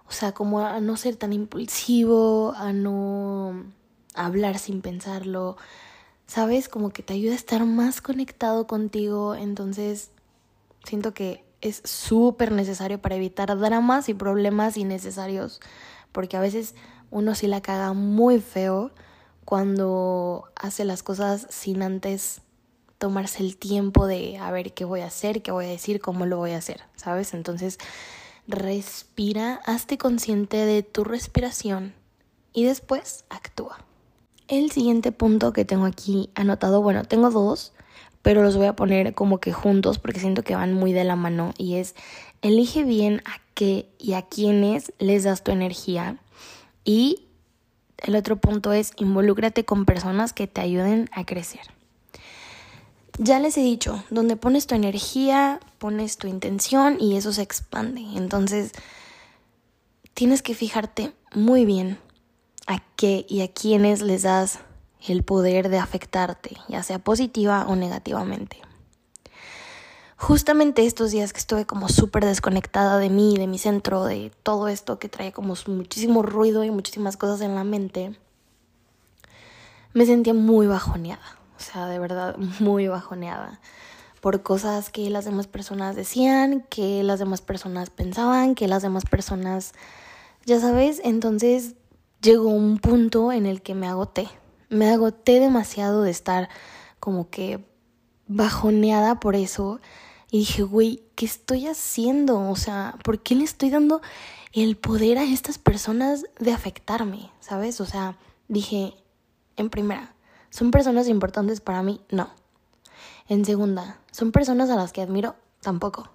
o 0.08 0.12
sea, 0.12 0.32
como 0.32 0.60
a 0.62 0.80
no 0.80 0.98
ser 0.98 1.16
tan 1.16 1.34
impulsivo, 1.34 2.54
a 2.56 2.74
no 2.74 3.64
hablar 4.14 4.60
sin 4.60 4.82
pensarlo, 4.82 5.58
¿sabes? 6.28 6.70
Como 6.70 6.90
que 6.92 7.04
te 7.04 7.14
ayuda 7.14 7.34
a 7.34 7.38
estar 7.38 7.66
más 7.66 8.02
conectado 8.02 8.68
contigo, 8.68 9.36
entonces 9.36 10.12
siento 10.84 11.14
que 11.14 11.44
es 11.62 11.82
súper 11.86 12.52
necesario 12.52 13.02
para 13.02 13.16
evitar 13.16 13.58
dramas 13.58 14.10
y 14.10 14.14
problemas 14.14 14.78
innecesarios, 14.78 15.60
porque 16.12 16.38
a 16.38 16.42
veces 16.42 16.76
uno 17.12 17.36
sí 17.36 17.48
la 17.48 17.62
caga 17.62 17.94
muy 17.94 18.40
feo 18.40 18.92
cuando 19.46 20.46
hace 20.56 20.86
las 20.86 21.04
cosas 21.04 21.48
sin 21.50 21.82
antes 21.84 22.42
tomarse 22.98 23.44
el 23.44 23.58
tiempo 23.58 24.06
de 24.06 24.38
a 24.38 24.52
ver 24.52 24.74
qué 24.74 24.86
voy 24.86 25.02
a 25.02 25.08
hacer, 25.08 25.42
qué 25.42 25.52
voy 25.52 25.66
a 25.66 25.70
decir, 25.70 26.00
cómo 26.00 26.26
lo 26.26 26.38
voy 26.38 26.52
a 26.52 26.58
hacer, 26.58 26.84
¿sabes? 26.96 27.34
Entonces, 27.34 27.80
respira, 28.48 29.62
hazte 29.66 29.98
consciente 29.98 30.58
de 30.58 30.84
tu 30.84 31.04
respiración 31.04 31.94
y 32.54 32.66
después 32.66 33.26
actúa. 33.30 33.84
El 34.48 34.72
siguiente 34.72 35.12
punto 35.12 35.54
que 35.54 35.66
tengo 35.66 35.86
aquí 35.86 36.30
anotado, 36.36 36.82
bueno, 36.82 37.04
tengo 37.06 37.32
dos, 37.32 37.74
pero 38.22 38.44
los 38.44 38.58
voy 38.58 38.68
a 38.68 38.76
poner 38.76 39.14
como 39.14 39.40
que 39.40 39.54
juntos 39.54 40.00
porque 40.00 40.20
siento 40.20 40.44
que 40.44 40.56
van 40.56 40.74
muy 40.74 40.94
de 40.94 41.04
la 41.04 41.16
mano 41.16 41.54
y 41.58 41.76
es 41.76 41.96
elige 42.42 42.84
bien 42.84 43.22
a 43.26 43.42
qué 43.54 43.88
y 44.00 44.14
a 44.14 44.24
quiénes 44.24 44.94
les 45.00 45.24
das 45.24 45.44
tu 45.44 45.52
energía 45.52 46.18
y 46.84 47.28
el 47.98 48.16
otro 48.16 48.38
punto 48.38 48.74
es 48.74 48.94
involúcrate 48.98 49.64
con 49.64 49.86
personas 49.86 50.34
que 50.34 50.48
te 50.48 50.62
ayuden 50.62 51.10
a 51.14 51.26
crecer. 51.26 51.62
Ya 53.20 53.40
les 53.40 53.58
he 53.58 53.62
dicho, 53.62 54.04
donde 54.10 54.36
pones 54.36 54.66
tu 54.66 54.74
energía, 54.74 55.60
pones 55.78 56.18
tu 56.18 56.28
intención 56.28 56.98
y 57.00 57.18
eso 57.18 57.34
se 57.34 57.44
expande. 57.44 58.02
Entonces, 58.16 58.72
tienes 60.14 60.42
que 60.42 60.56
fijarte 60.56 61.12
muy 61.36 61.66
bien 61.66 62.00
a 62.68 62.82
qué 62.96 63.26
y 63.30 63.42
a 63.42 63.50
quiénes 63.50 64.02
les 64.02 64.24
das 64.24 64.60
el 65.08 65.24
poder 65.24 65.70
de 65.70 65.80
afectarte, 65.80 66.58
ya 66.68 66.84
sea 66.84 67.00
positiva 67.00 67.66
o 67.68 67.76
negativamente. 67.76 68.58
Justamente 70.18 70.86
estos 70.86 71.12
días 71.12 71.34
que 71.34 71.40
estuve 71.40 71.66
como 71.66 71.90
súper 71.90 72.26
desconectada 72.26 73.00
de 73.00 73.10
mí, 73.10 73.38
de 73.38 73.48
mi 73.48 73.58
centro, 73.58 74.06
de 74.06 74.32
todo 74.44 74.68
esto 74.68 75.00
que 75.00 75.10
traía 75.10 75.32
como 75.32 75.56
muchísimo 75.68 76.22
ruido 76.22 76.64
y 76.64 76.70
muchísimas 76.70 77.18
cosas 77.18 77.42
en 77.42 77.56
la 77.56 77.64
mente, 77.64 78.16
me 79.94 80.06
sentía 80.06 80.36
muy 80.36 80.68
bajoneada, 80.68 81.38
o 81.58 81.60
sea, 81.60 81.88
de 81.88 81.98
verdad 81.98 82.38
muy 82.60 82.88
bajoneada 82.88 83.60
por 84.22 84.44
cosas 84.44 84.92
que 84.92 85.10
las 85.10 85.26
demás 85.26 85.48
personas 85.48 85.96
decían, 85.96 86.64
que 86.70 87.02
las 87.02 87.18
demás 87.18 87.42
personas 87.42 87.90
pensaban, 87.90 88.54
que 88.54 88.68
las 88.68 88.84
demás 88.84 89.04
personas, 89.06 89.74
ya 90.46 90.60
sabes, 90.60 91.02
entonces 91.04 91.74
llegó 92.22 92.50
un 92.50 92.78
punto 92.78 93.32
en 93.32 93.48
el 93.48 93.64
que 93.64 93.74
me 93.74 93.88
agoté, 93.88 94.30
me 94.72 94.90
agoté 94.90 95.40
demasiado 95.40 96.02
de 96.02 96.12
estar 96.12 96.50
como 97.00 97.30
que 97.30 97.64
bajoneada 98.28 99.20
por 99.20 99.36
eso. 99.36 99.80
Y 100.32 100.40
dije, 100.40 100.64
güey, 100.64 101.04
¿qué 101.16 101.26
estoy 101.26 101.68
haciendo? 101.68 102.50
O 102.50 102.56
sea, 102.56 102.96
¿por 103.04 103.20
qué 103.20 103.36
le 103.36 103.44
estoy 103.44 103.70
dando 103.70 104.02
el 104.54 104.78
poder 104.78 105.18
a 105.18 105.24
estas 105.24 105.58
personas 105.58 106.24
de 106.40 106.54
afectarme? 106.54 107.30
¿Sabes? 107.42 107.82
O 107.82 107.86
sea, 107.86 108.18
dije, 108.48 108.94
en 109.58 109.70
primera, 109.70 110.16
¿son 110.50 110.72
personas 110.72 111.10
importantes 111.10 111.60
para 111.60 111.84
mí? 111.84 112.00
No. 112.10 112.30
En 113.28 113.44
segunda, 113.44 114.00
¿son 114.12 114.32
personas 114.32 114.70
a 114.70 114.78
las 114.78 114.94
que 114.94 115.02
admiro? 115.02 115.36
Tampoco. 115.60 116.10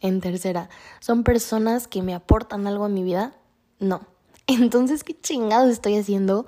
En 0.00 0.20
tercera, 0.20 0.68
¿son 0.98 1.22
personas 1.22 1.86
que 1.86 2.02
me 2.02 2.14
aportan 2.14 2.66
algo 2.66 2.84
a 2.84 2.88
mi 2.88 3.04
vida? 3.04 3.36
No. 3.78 4.00
Entonces, 4.48 5.04
¿qué 5.04 5.18
chingado 5.20 5.70
estoy 5.70 5.96
haciendo? 5.96 6.46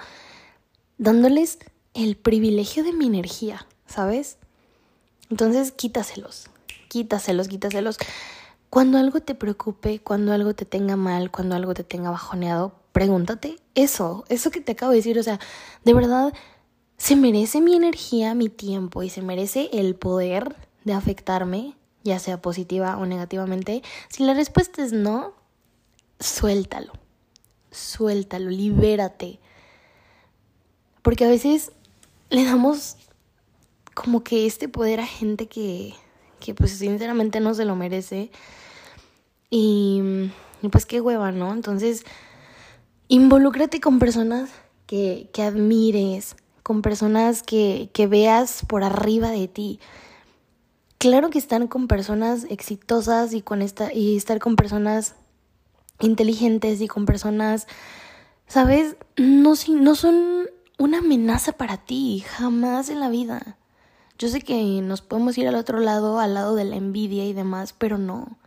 Dándoles 0.99 1.59
el 1.95 2.17
privilegio 2.17 2.85
de 2.85 2.93
mi 2.93 3.07
energía, 3.07 3.67
¿sabes? 3.87 4.39
Entonces, 5.31 5.73
quítaselos, 5.73 6.49
quítaselos, 6.89 7.49
quítaselos. 7.49 7.99
Cuando 8.71 8.99
algo 8.99 9.21
te 9.21 9.35
preocupe, 9.35 10.01
cuando 10.01 10.33
algo 10.33 10.55
te 10.55 10.65
tenga 10.65 10.97
mal, 10.97 11.31
cuando 11.31 11.55
algo 11.55 11.75
te 11.75 11.85
tenga 11.85 12.11
bajoneado, 12.11 12.75
pregúntate 12.93 13.57
eso, 13.75 14.25
eso 14.29 14.51
que 14.51 14.61
te 14.61 14.73
acabo 14.73 14.93
de 14.93 14.99
decir, 14.99 15.19
o 15.19 15.23
sea, 15.23 15.41
de 15.85 15.95
verdad, 15.95 16.33
¿se 16.97 17.17
merece 17.17 17.61
mi 17.61 17.75
energía, 17.75 18.35
mi 18.35 18.49
tiempo 18.49 19.03
y 19.03 19.11
se 19.11 19.23
merece 19.23 19.69
el 19.73 19.97
poder 19.97 20.57
de 20.85 20.93
afectarme, 20.93 21.77
ya 22.05 22.19
sea 22.19 22.41
positiva 22.41 22.97
o 22.97 23.07
negativamente? 23.07 23.83
Si 24.09 24.25
la 24.25 24.35
respuesta 24.35 24.83
es 24.83 24.93
no, 24.93 25.35
suéltalo, 26.21 26.93
suéltalo, 27.71 28.51
libérate. 28.51 29.41
Porque 31.05 31.27
a 31.27 31.29
veces 31.29 31.71
le 32.31 32.45
damos 32.45 32.97
como 33.93 34.25
que 34.25 34.47
este 34.47 34.71
poder 34.71 35.01
a 35.01 35.07
gente 35.07 35.49
que, 35.49 35.93
que 36.41 36.55
pues 36.55 36.73
sinceramente 36.73 37.41
no 37.41 37.53
se 37.53 37.67
lo 37.67 37.77
merece. 37.77 38.31
Y, 39.51 40.31
pues 40.73 40.87
qué 40.87 41.03
hueva, 41.03 41.31
¿no? 41.31 41.53
Entonces, 41.53 42.07
involúcrate 43.09 43.83
con 43.83 43.99
personas 43.99 44.49
que, 44.87 45.29
que 45.35 45.43
admires, 45.43 46.37
con 46.63 46.81
personas 46.81 47.43
que, 47.43 47.91
que 47.93 48.07
veas 48.07 48.65
por 48.67 48.83
arriba 48.83 49.31
de 49.31 49.47
ti. 49.47 49.81
Claro 50.97 51.29
que 51.29 51.39
están 51.39 51.69
con 51.69 51.87
personas 51.87 52.47
exitosas 52.49 53.35
y 53.35 53.43
con 53.43 53.61
esta, 53.61 53.93
y 53.93 54.17
estar 54.17 54.39
con 54.39 54.57
personas 54.57 55.17
inteligentes 56.01 56.81
y 56.81 56.89
con 56.89 57.05
personas, 57.05 57.67
¿sabes? 58.47 58.97
No, 59.19 59.53
no 59.69 59.95
son 59.95 60.49
una 60.79 60.99
amenaza 60.99 61.53
para 61.53 61.77
ti, 61.79 62.25
jamás 62.27 62.89
en 62.89 63.01
la 63.01 63.09
vida. 63.09 63.57
Yo 64.19 64.29
sé 64.29 64.41
que 64.41 64.81
nos 64.83 65.03
podemos 65.03 65.37
ir 65.39 65.49
al 65.49 65.57
otro 65.57 65.79
lado, 65.81 66.21
al 66.21 66.35
lado 66.35 66.55
de 66.55 66.65
la 66.65 66.77
envidia 66.77 67.25
y 67.25 67.33
demás, 67.33 67.75
pero 67.77 67.99
no. 67.99 68.39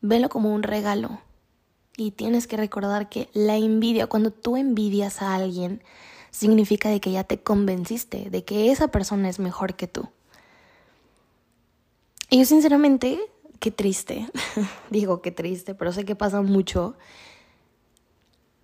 Velo 0.00 0.28
como 0.28 0.54
un 0.54 0.62
regalo. 0.62 1.20
Y 1.96 2.12
tienes 2.12 2.46
que 2.46 2.56
recordar 2.56 3.08
que 3.08 3.28
la 3.32 3.56
envidia, 3.56 4.06
cuando 4.06 4.30
tú 4.30 4.56
envidias 4.56 5.22
a 5.22 5.34
alguien, 5.34 5.82
significa 6.34 6.88
de 6.88 7.00
que 7.00 7.12
ya 7.12 7.22
te 7.22 7.40
convenciste 7.40 8.28
de 8.28 8.44
que 8.44 8.72
esa 8.72 8.88
persona 8.88 9.28
es 9.28 9.38
mejor 9.38 9.74
que 9.74 9.86
tú. 9.86 10.08
Y 12.28 12.38
yo 12.38 12.44
sinceramente, 12.44 13.20
qué 13.60 13.70
triste, 13.70 14.28
digo 14.90 15.22
qué 15.22 15.30
triste, 15.30 15.76
pero 15.76 15.92
sé 15.92 16.04
que 16.04 16.16
pasa 16.16 16.42
mucho, 16.42 16.96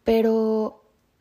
pero 0.03 0.80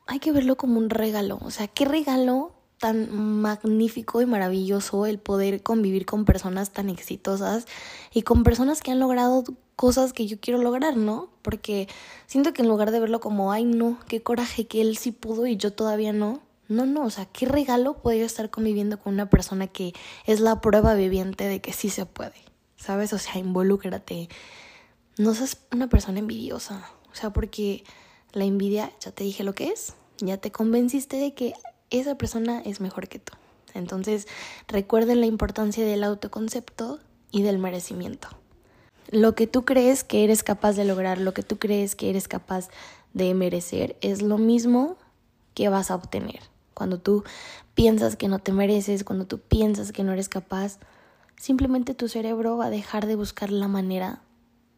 hay 0.09 0.19
que 0.19 0.31
verlo 0.31 0.57
como 0.57 0.79
un 0.79 0.89
regalo, 0.89 1.39
o 1.43 1.51
sea, 1.51 1.67
qué 1.67 1.85
regalo 1.85 2.51
tan 2.79 3.13
magnífico 3.13 4.21
y 4.21 4.25
maravilloso 4.25 5.05
el 5.05 5.19
poder 5.19 5.61
convivir 5.61 6.05
con 6.05 6.25
personas 6.25 6.71
tan 6.71 6.89
exitosas 6.89 7.65
y 8.11 8.23
con 8.23 8.43
personas 8.43 8.81
que 8.81 8.89
han 8.89 8.99
logrado 8.99 9.43
cosas 9.75 10.11
que 10.11 10.25
yo 10.25 10.39
quiero 10.39 10.61
lograr, 10.61 10.97
¿no? 10.97 11.29
Porque 11.43 11.87
siento 12.25 12.53
que 12.53 12.63
en 12.63 12.69
lugar 12.69 12.89
de 12.89 12.99
verlo 12.99 13.19
como, 13.19 13.51
ay, 13.51 13.65
no, 13.65 13.99
qué 14.07 14.23
coraje 14.23 14.65
que 14.65 14.81
él 14.81 14.97
sí 14.97 15.11
pudo 15.11 15.45
y 15.45 15.57
yo 15.57 15.73
todavía 15.73 16.11
no. 16.11 16.41
No, 16.67 16.85
no, 16.85 17.03
o 17.03 17.09
sea, 17.09 17.25
qué 17.25 17.45
regalo 17.45 18.01
poder 18.01 18.21
estar 18.21 18.49
conviviendo 18.49 18.99
con 18.99 19.13
una 19.13 19.29
persona 19.29 19.67
que 19.67 19.93
es 20.25 20.39
la 20.39 20.61
prueba 20.61 20.95
viviente 20.95 21.45
de 21.45 21.61
que 21.61 21.73
sí 21.73 21.89
se 21.89 22.05
puede, 22.05 22.35
¿sabes? 22.77 23.13
O 23.13 23.17
sea, 23.17 23.37
involúcrate. 23.37 24.29
No 25.17 25.33
seas 25.33 25.57
una 25.71 25.87
persona 25.87 26.19
envidiosa, 26.19 26.91
o 27.11 27.15
sea, 27.15 27.31
porque 27.31 27.83
la 28.33 28.45
envidia, 28.45 28.91
ya 28.99 29.11
te 29.11 29.23
dije 29.23 29.43
lo 29.43 29.55
que 29.55 29.69
es, 29.69 29.95
ya 30.19 30.37
te 30.37 30.51
convenciste 30.51 31.17
de 31.17 31.33
que 31.33 31.53
esa 31.89 32.15
persona 32.15 32.61
es 32.65 32.81
mejor 32.81 33.07
que 33.07 33.19
tú. 33.19 33.33
Entonces, 33.73 34.27
recuerden 34.67 35.19
la 35.19 35.27
importancia 35.27 35.85
del 35.85 36.03
autoconcepto 36.03 36.99
y 37.31 37.43
del 37.43 37.59
merecimiento. 37.59 38.29
Lo 39.11 39.35
que 39.35 39.47
tú 39.47 39.65
crees 39.65 40.03
que 40.03 40.23
eres 40.23 40.43
capaz 40.43 40.73
de 40.73 40.85
lograr, 40.85 41.19
lo 41.19 41.33
que 41.33 41.43
tú 41.43 41.57
crees 41.57 41.95
que 41.95 42.09
eres 42.09 42.27
capaz 42.27 42.69
de 43.13 43.33
merecer, 43.33 43.95
es 44.01 44.21
lo 44.21 44.37
mismo 44.37 44.97
que 45.55 45.69
vas 45.69 45.91
a 45.91 45.95
obtener. 45.95 46.41
Cuando 46.73 46.99
tú 46.99 47.23
piensas 47.73 48.15
que 48.15 48.27
no 48.27 48.39
te 48.39 48.51
mereces, 48.51 49.03
cuando 49.03 49.25
tú 49.25 49.39
piensas 49.39 49.91
que 49.91 50.03
no 50.03 50.13
eres 50.13 50.29
capaz, 50.29 50.79
simplemente 51.37 51.95
tu 51.95 52.07
cerebro 52.07 52.57
va 52.57 52.67
a 52.67 52.69
dejar 52.69 53.07
de 53.07 53.15
buscar 53.15 53.51
la 53.51 53.67
manera 53.67 54.21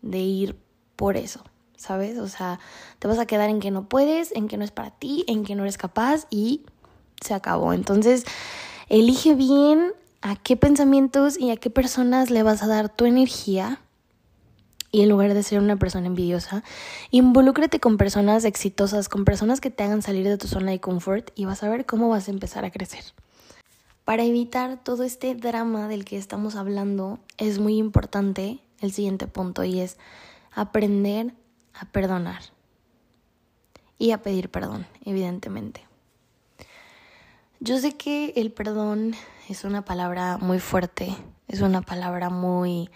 de 0.01 0.19
ir 0.19 0.57
por 0.95 1.17
eso, 1.17 1.43
¿sabes? 1.81 2.19
O 2.19 2.27
sea, 2.27 2.59
te 2.99 3.07
vas 3.07 3.19
a 3.19 3.25
quedar 3.25 3.49
en 3.49 3.59
que 3.59 3.71
no 3.71 3.89
puedes, 3.89 4.31
en 4.33 4.47
que 4.47 4.57
no 4.57 4.63
es 4.63 4.71
para 4.71 4.91
ti, 4.91 5.25
en 5.27 5.43
que 5.43 5.55
no 5.55 5.63
eres 5.63 5.77
capaz 5.77 6.27
y 6.29 6.61
se 7.19 7.33
acabó. 7.33 7.73
Entonces, 7.73 8.23
elige 8.87 9.33
bien 9.35 9.93
a 10.21 10.35
qué 10.35 10.55
pensamientos 10.55 11.39
y 11.39 11.49
a 11.49 11.57
qué 11.57 11.69
personas 11.69 12.29
le 12.29 12.43
vas 12.43 12.61
a 12.61 12.67
dar 12.67 12.89
tu 12.89 13.05
energía. 13.05 13.81
Y 14.91 15.01
en 15.01 15.09
lugar 15.09 15.33
de 15.33 15.41
ser 15.41 15.59
una 15.59 15.77
persona 15.77 16.07
envidiosa, 16.07 16.63
involúcrate 17.11 17.79
con 17.79 17.97
personas 17.97 18.43
exitosas, 18.43 19.09
con 19.09 19.25
personas 19.25 19.61
que 19.61 19.71
te 19.71 19.83
hagan 19.83 20.01
salir 20.01 20.27
de 20.27 20.37
tu 20.37 20.47
zona 20.47 20.71
de 20.71 20.81
confort 20.81 21.31
y 21.33 21.45
vas 21.45 21.63
a 21.63 21.69
ver 21.69 21.85
cómo 21.85 22.09
vas 22.09 22.27
a 22.27 22.31
empezar 22.31 22.65
a 22.65 22.71
crecer. 22.71 23.03
Para 24.03 24.23
evitar 24.23 24.83
todo 24.83 25.03
este 25.03 25.33
drama 25.33 25.87
del 25.87 26.03
que 26.03 26.17
estamos 26.17 26.55
hablando, 26.55 27.19
es 27.37 27.59
muy 27.59 27.77
importante 27.77 28.59
el 28.81 28.91
siguiente 28.91 29.27
punto 29.27 29.63
y 29.63 29.79
es 29.79 29.97
aprender 30.53 31.33
a 31.73 31.85
perdonar 31.85 32.41
y 33.97 34.11
a 34.11 34.21
pedir 34.21 34.49
perdón, 34.49 34.87
evidentemente. 35.05 35.87
Yo 37.59 37.77
sé 37.79 37.95
que 37.95 38.33
el 38.35 38.51
perdón 38.51 39.13
es 39.47 39.63
una 39.63 39.85
palabra 39.85 40.37
muy 40.37 40.59
fuerte, 40.59 41.15
es 41.47 41.61
una 41.61 41.81
palabra 41.81 42.29
muy 42.29 42.89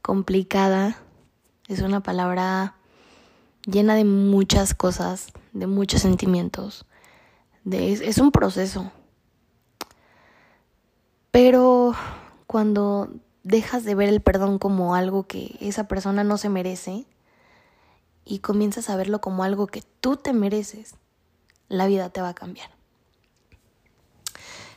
complicada, 0.00 0.96
es 1.68 1.80
una 1.80 2.00
palabra 2.00 2.74
llena 3.66 3.94
de 3.94 4.04
muchas 4.04 4.74
cosas, 4.74 5.28
de 5.52 5.66
muchos 5.66 6.00
sentimientos. 6.00 6.86
Es 7.70 8.16
un 8.18 8.32
proceso. 8.32 8.90
Pero 11.30 11.94
cuando 12.46 13.12
dejas 13.42 13.84
de 13.84 13.94
ver 13.94 14.08
el 14.08 14.20
perdón 14.20 14.58
como 14.58 14.94
algo 14.94 15.26
que 15.26 15.56
esa 15.60 15.86
persona 15.88 16.24
no 16.24 16.38
se 16.38 16.48
merece 16.48 17.04
y 18.30 18.38
comienzas 18.38 18.88
a 18.88 18.96
verlo 18.96 19.20
como 19.20 19.42
algo 19.42 19.66
que 19.66 19.82
tú 20.00 20.16
te 20.16 20.32
mereces, 20.32 20.94
la 21.68 21.88
vida 21.88 22.10
te 22.10 22.22
va 22.22 22.28
a 22.28 22.34
cambiar. 22.34 22.70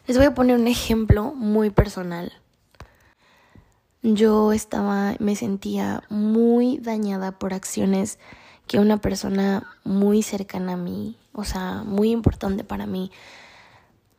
Les 0.07 0.17
voy 0.17 0.25
a 0.25 0.33
poner 0.33 0.59
un 0.59 0.67
ejemplo 0.67 1.35
muy 1.35 1.69
personal. 1.69 2.33
Yo 4.01 4.53
estaba, 4.53 5.15
me 5.19 5.35
sentía 5.35 6.03
muy 6.09 6.79
dañada 6.79 7.37
por 7.37 7.53
acciones 7.53 8.17
que 8.65 8.79
una 8.79 8.97
persona 8.97 9.67
muy 9.83 10.23
cercana 10.23 10.73
a 10.73 10.77
mí, 10.77 11.15
o 11.31 11.43
sea, 11.43 11.83
muy 11.85 12.09
importante 12.09 12.63
para 12.63 12.87
mí, 12.87 13.11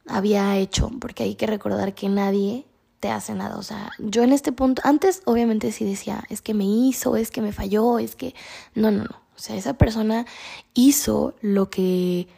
había 0.06 0.56
hecho, 0.58 0.90
porque 1.00 1.24
hay 1.24 1.34
que 1.34 1.48
recordar 1.48 1.94
que 1.94 2.08
nadie 2.08 2.66
te 3.00 3.10
hace 3.10 3.34
nada, 3.34 3.58
o 3.58 3.62
sea, 3.62 3.90
yo 3.98 4.22
en 4.22 4.32
este 4.32 4.52
punto, 4.52 4.80
antes 4.84 5.22
obviamente 5.26 5.72
sí 5.72 5.84
decía, 5.84 6.24
es 6.30 6.40
que 6.40 6.54
me 6.54 6.64
hizo, 6.64 7.16
es 7.16 7.30
que 7.30 7.42
me 7.42 7.52
falló, 7.52 7.98
es 7.98 8.16
que, 8.16 8.34
no, 8.74 8.90
no, 8.90 9.04
no, 9.04 9.23
o 9.36 9.38
sea, 9.38 9.56
esa 9.56 9.74
persona 9.74 10.26
hizo 10.74 11.34
lo 11.40 11.70
que 11.70 12.28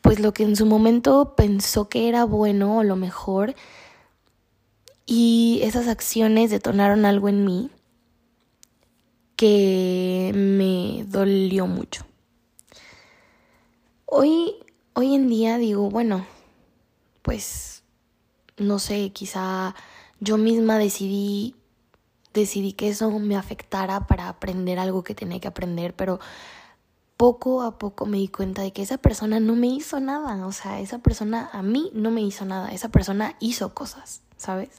pues 0.00 0.18
lo 0.18 0.34
que 0.34 0.42
en 0.42 0.56
su 0.56 0.66
momento 0.66 1.34
pensó 1.36 1.88
que 1.88 2.08
era 2.08 2.24
bueno 2.24 2.78
o 2.78 2.82
lo 2.82 2.96
mejor 2.96 3.54
y 5.06 5.60
esas 5.62 5.88
acciones 5.88 6.50
detonaron 6.50 7.04
algo 7.04 7.28
en 7.28 7.44
mí 7.44 7.70
que 9.36 10.32
me 10.34 11.04
dolió 11.04 11.66
mucho. 11.66 12.04
Hoy, 14.06 14.54
hoy 14.94 15.14
en 15.14 15.28
día 15.28 15.58
digo, 15.58 15.90
bueno, 15.90 16.26
pues 17.22 17.82
no 18.56 18.78
sé, 18.78 19.10
quizá 19.10 19.74
yo 20.20 20.36
misma 20.36 20.78
decidí 20.78 21.56
decidí 22.34 22.72
que 22.72 22.88
eso 22.88 23.10
me 23.18 23.36
afectara 23.36 24.06
para 24.06 24.28
aprender 24.28 24.78
algo 24.78 25.02
que 25.04 25.14
tenía 25.14 25.40
que 25.40 25.48
aprender, 25.48 25.94
pero 25.94 26.20
poco 27.16 27.62
a 27.62 27.78
poco 27.78 28.06
me 28.06 28.18
di 28.18 28.28
cuenta 28.28 28.62
de 28.62 28.72
que 28.72 28.82
esa 28.82 28.98
persona 28.98 29.38
no 29.38 29.54
me 29.54 29.68
hizo 29.68 30.00
nada, 30.00 30.46
o 30.46 30.52
sea, 30.52 30.80
esa 30.80 30.98
persona 30.98 31.50
a 31.52 31.62
mí 31.62 31.90
no 31.94 32.10
me 32.10 32.20
hizo 32.20 32.44
nada, 32.44 32.72
esa 32.72 32.88
persona 32.88 33.36
hizo 33.38 33.74
cosas, 33.74 34.22
¿sabes? 34.36 34.70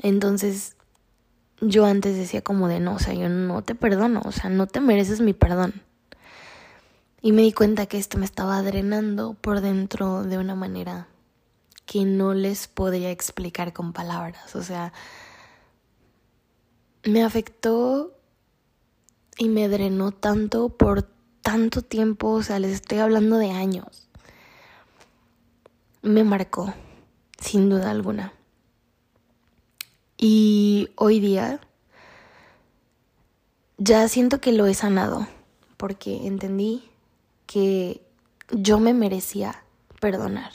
Entonces, 0.00 0.76
yo 1.60 1.86
antes 1.86 2.16
decía 2.16 2.42
como 2.42 2.68
de 2.68 2.78
no, 2.78 2.94
o 2.94 2.98
sea, 2.98 3.14
yo 3.14 3.28
no 3.28 3.62
te 3.62 3.74
perdono, 3.74 4.22
o 4.24 4.32
sea, 4.32 4.48
no 4.48 4.66
te 4.66 4.80
mereces 4.80 5.20
mi 5.20 5.32
perdón. 5.32 5.82
Y 7.20 7.32
me 7.32 7.42
di 7.42 7.52
cuenta 7.52 7.86
que 7.86 7.98
esto 7.98 8.16
me 8.16 8.24
estaba 8.24 8.62
drenando 8.62 9.34
por 9.34 9.60
dentro 9.60 10.22
de 10.22 10.38
una 10.38 10.54
manera 10.54 11.08
que 11.84 12.04
no 12.04 12.32
les 12.34 12.68
podría 12.68 13.10
explicar 13.10 13.72
con 13.72 13.92
palabras, 13.92 14.54
o 14.54 14.62
sea, 14.62 14.92
me 17.08 17.24
afectó 17.24 18.12
y 19.38 19.48
me 19.48 19.68
drenó 19.68 20.12
tanto 20.12 20.68
por 20.68 21.02
tanto 21.42 21.82
tiempo, 21.82 22.28
o 22.28 22.42
sea, 22.42 22.58
les 22.58 22.72
estoy 22.72 22.98
hablando 22.98 23.38
de 23.38 23.50
años. 23.50 24.08
Me 26.02 26.24
marcó, 26.24 26.74
sin 27.40 27.70
duda 27.70 27.90
alguna. 27.90 28.32
Y 30.18 30.90
hoy 30.96 31.20
día 31.20 31.60
ya 33.78 34.06
siento 34.08 34.40
que 34.40 34.52
lo 34.52 34.66
he 34.66 34.74
sanado, 34.74 35.26
porque 35.76 36.26
entendí 36.26 36.90
que 37.46 38.02
yo 38.50 38.78
me 38.80 38.92
merecía 38.92 39.62
perdonar. 40.00 40.52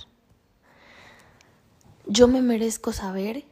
Yo 2.06 2.28
me 2.28 2.42
merezco 2.42 2.92
saber 2.92 3.46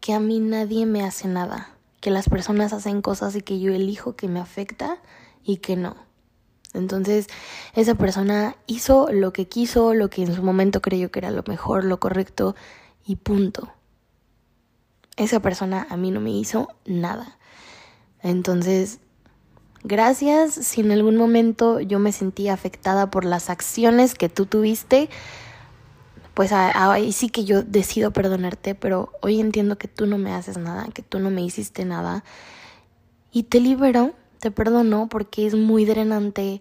que 0.00 0.14
a 0.14 0.20
mí 0.20 0.40
nadie 0.40 0.86
me 0.86 1.04
hace 1.04 1.28
nada, 1.28 1.77
que 2.00 2.10
las 2.10 2.28
personas 2.28 2.72
hacen 2.72 3.02
cosas 3.02 3.34
y 3.36 3.42
que 3.42 3.60
yo 3.60 3.72
elijo 3.72 4.16
que 4.16 4.28
me 4.28 4.40
afecta 4.40 4.98
y 5.42 5.58
que 5.58 5.76
no. 5.76 5.96
Entonces, 6.74 7.26
esa 7.74 7.94
persona 7.94 8.56
hizo 8.66 9.08
lo 9.10 9.32
que 9.32 9.48
quiso, 9.48 9.94
lo 9.94 10.10
que 10.10 10.22
en 10.22 10.34
su 10.34 10.42
momento 10.42 10.82
creyó 10.82 11.10
que 11.10 11.20
era 11.20 11.30
lo 11.30 11.42
mejor, 11.46 11.84
lo 11.84 11.98
correcto 11.98 12.54
y 13.04 13.16
punto. 13.16 13.72
Esa 15.16 15.40
persona 15.40 15.86
a 15.90 15.96
mí 15.96 16.10
no 16.10 16.20
me 16.20 16.30
hizo 16.30 16.68
nada. 16.84 17.38
Entonces, 18.22 19.00
gracias 19.82 20.54
si 20.54 20.82
en 20.82 20.92
algún 20.92 21.16
momento 21.16 21.80
yo 21.80 21.98
me 21.98 22.12
sentí 22.12 22.48
afectada 22.48 23.10
por 23.10 23.24
las 23.24 23.50
acciones 23.50 24.14
que 24.14 24.28
tú 24.28 24.46
tuviste 24.46 25.08
pues 26.38 26.52
ahí 26.52 27.10
sí 27.10 27.30
que 27.30 27.44
yo 27.44 27.64
decido 27.64 28.12
perdonarte, 28.12 28.76
pero 28.76 29.10
hoy 29.22 29.40
entiendo 29.40 29.76
que 29.76 29.88
tú 29.88 30.06
no 30.06 30.18
me 30.18 30.32
haces 30.32 30.56
nada, 30.56 30.86
que 30.94 31.02
tú 31.02 31.18
no 31.18 31.30
me 31.30 31.42
hiciste 31.42 31.84
nada. 31.84 32.22
Y 33.32 33.42
te 33.42 33.58
libero, 33.58 34.14
te 34.38 34.52
perdono 34.52 35.08
porque 35.08 35.48
es 35.48 35.56
muy 35.56 35.84
drenante 35.84 36.60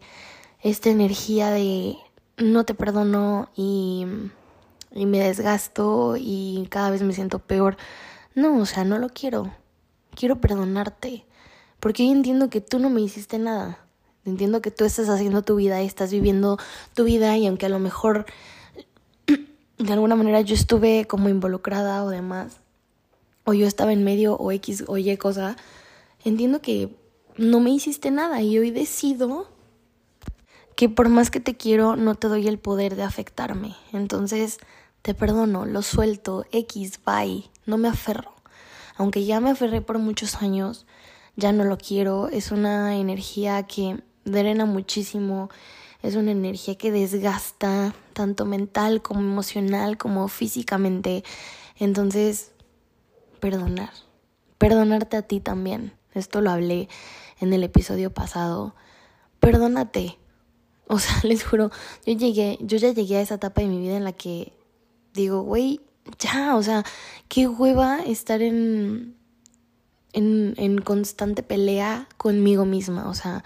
esta 0.63 0.89
energía 0.89 1.51
de 1.51 1.95
no 2.37 2.65
te 2.65 2.73
perdono 2.73 3.49
y, 3.55 4.07
y 4.95 5.05
me 5.05 5.19
desgasto 5.19 6.15
y 6.17 6.65
cada 6.71 6.89
vez 6.89 7.03
me 7.03 7.13
siento 7.13 7.37
peor. 7.37 7.77
No, 8.33 8.57
o 8.57 8.65
sea, 8.65 8.83
no 8.83 8.97
lo 8.97 9.09
quiero. 9.09 9.53
Quiero 10.15 10.41
perdonarte. 10.41 11.23
Porque 11.79 12.01
hoy 12.01 12.09
entiendo 12.09 12.49
que 12.49 12.61
tú 12.61 12.79
no 12.79 12.89
me 12.89 13.01
hiciste 13.01 13.37
nada. 13.37 13.77
Entiendo 14.25 14.59
que 14.59 14.71
tú 14.71 14.85
estás 14.85 15.07
haciendo 15.07 15.43
tu 15.43 15.55
vida 15.55 15.83
y 15.83 15.85
estás 15.85 16.11
viviendo 16.11 16.57
tu 16.95 17.03
vida 17.03 17.37
y 17.37 17.45
aunque 17.45 17.67
a 17.67 17.69
lo 17.69 17.77
mejor 17.77 18.25
de 19.77 19.93
alguna 19.93 20.15
manera 20.15 20.41
yo 20.41 20.55
estuve 20.55 21.05
como 21.05 21.29
involucrada 21.29 22.03
o 22.03 22.09
demás, 22.09 22.59
o 23.43 23.53
yo 23.53 23.67
estaba 23.67 23.93
en 23.93 24.03
medio 24.03 24.35
o 24.35 24.51
X 24.51 24.83
o 24.87 24.97
Y 24.97 25.15
cosa, 25.17 25.55
entiendo 26.23 26.61
que 26.61 26.95
no 27.37 27.59
me 27.59 27.69
hiciste 27.69 28.11
nada 28.11 28.41
y 28.41 28.57
hoy 28.57 28.71
decido 28.71 29.47
que 30.75 30.89
por 30.89 31.09
más 31.09 31.31
que 31.31 31.39
te 31.39 31.55
quiero 31.55 31.95
no 31.95 32.15
te 32.15 32.27
doy 32.27 32.47
el 32.47 32.59
poder 32.59 32.95
de 32.95 33.03
afectarme. 33.03 33.75
Entonces 33.93 34.59
te 35.01 35.13
perdono, 35.13 35.65
lo 35.65 35.81
suelto, 35.81 36.45
X, 36.51 36.99
bye, 37.05 37.49
no 37.65 37.77
me 37.77 37.87
aferro. 37.87 38.33
Aunque 38.97 39.25
ya 39.25 39.39
me 39.39 39.51
aferré 39.51 39.81
por 39.81 39.99
muchos 39.99 40.41
años, 40.41 40.85
ya 41.35 41.51
no 41.51 41.63
lo 41.63 41.77
quiero, 41.77 42.27
es 42.29 42.51
una 42.51 42.97
energía 42.97 43.63
que 43.63 44.01
drena 44.25 44.65
muchísimo 44.65 45.49
es 46.01 46.15
una 46.15 46.31
energía 46.31 46.75
que 46.75 46.91
desgasta 46.91 47.93
tanto 48.13 48.45
mental 48.45 49.01
como 49.01 49.21
emocional 49.21 49.97
como 49.97 50.27
físicamente. 50.27 51.23
Entonces, 51.77 52.51
perdonar. 53.39 53.91
Perdonarte 54.57 55.17
a 55.17 55.21
ti 55.21 55.39
también. 55.39 55.93
Esto 56.13 56.41
lo 56.41 56.51
hablé 56.51 56.89
en 57.39 57.53
el 57.53 57.63
episodio 57.63 58.13
pasado. 58.13 58.75
Perdónate. 59.39 60.17
O 60.87 60.99
sea, 60.99 61.19
les 61.23 61.43
juro, 61.43 61.71
yo 62.05 62.13
llegué, 62.13 62.57
yo 62.61 62.77
ya 62.77 62.91
llegué 62.91 63.17
a 63.17 63.21
esa 63.21 63.35
etapa 63.35 63.61
de 63.61 63.67
mi 63.67 63.79
vida 63.79 63.97
en 63.97 64.03
la 64.03 64.13
que 64.13 64.53
digo, 65.13 65.41
güey, 65.41 65.81
ya, 66.19 66.55
o 66.55 66.63
sea, 66.63 66.85
qué 67.27 67.47
hueva 67.47 67.99
estar 67.99 68.41
en, 68.41 69.15
en, 70.13 70.53
en 70.57 70.79
constante 70.79 71.43
pelea 71.43 72.07
conmigo 72.17 72.65
misma. 72.65 73.09
O 73.09 73.13
sea, 73.13 73.43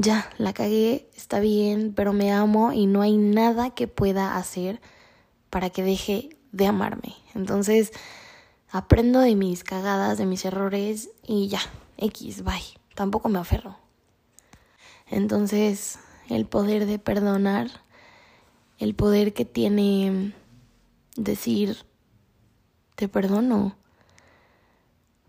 ya, 0.00 0.30
la 0.38 0.52
cagué, 0.52 1.10
está 1.16 1.40
bien, 1.40 1.92
pero 1.92 2.12
me 2.12 2.32
amo 2.32 2.72
y 2.72 2.86
no 2.86 3.02
hay 3.02 3.16
nada 3.16 3.70
que 3.70 3.88
pueda 3.88 4.36
hacer 4.36 4.80
para 5.50 5.70
que 5.70 5.82
deje 5.82 6.36
de 6.52 6.68
amarme. 6.68 7.16
Entonces, 7.34 7.90
aprendo 8.70 9.18
de 9.18 9.34
mis 9.34 9.64
cagadas, 9.64 10.16
de 10.16 10.24
mis 10.24 10.44
errores 10.44 11.10
y 11.26 11.48
ya, 11.48 11.60
X, 11.96 12.44
bye. 12.44 12.62
Tampoco 12.94 13.28
me 13.28 13.40
aferro. 13.40 13.76
Entonces, 15.08 15.98
el 16.28 16.46
poder 16.46 16.86
de 16.86 17.00
perdonar, 17.00 17.68
el 18.78 18.94
poder 18.94 19.34
que 19.34 19.44
tiene 19.44 20.32
decir, 21.16 21.76
te 22.94 23.08
perdono, 23.08 23.76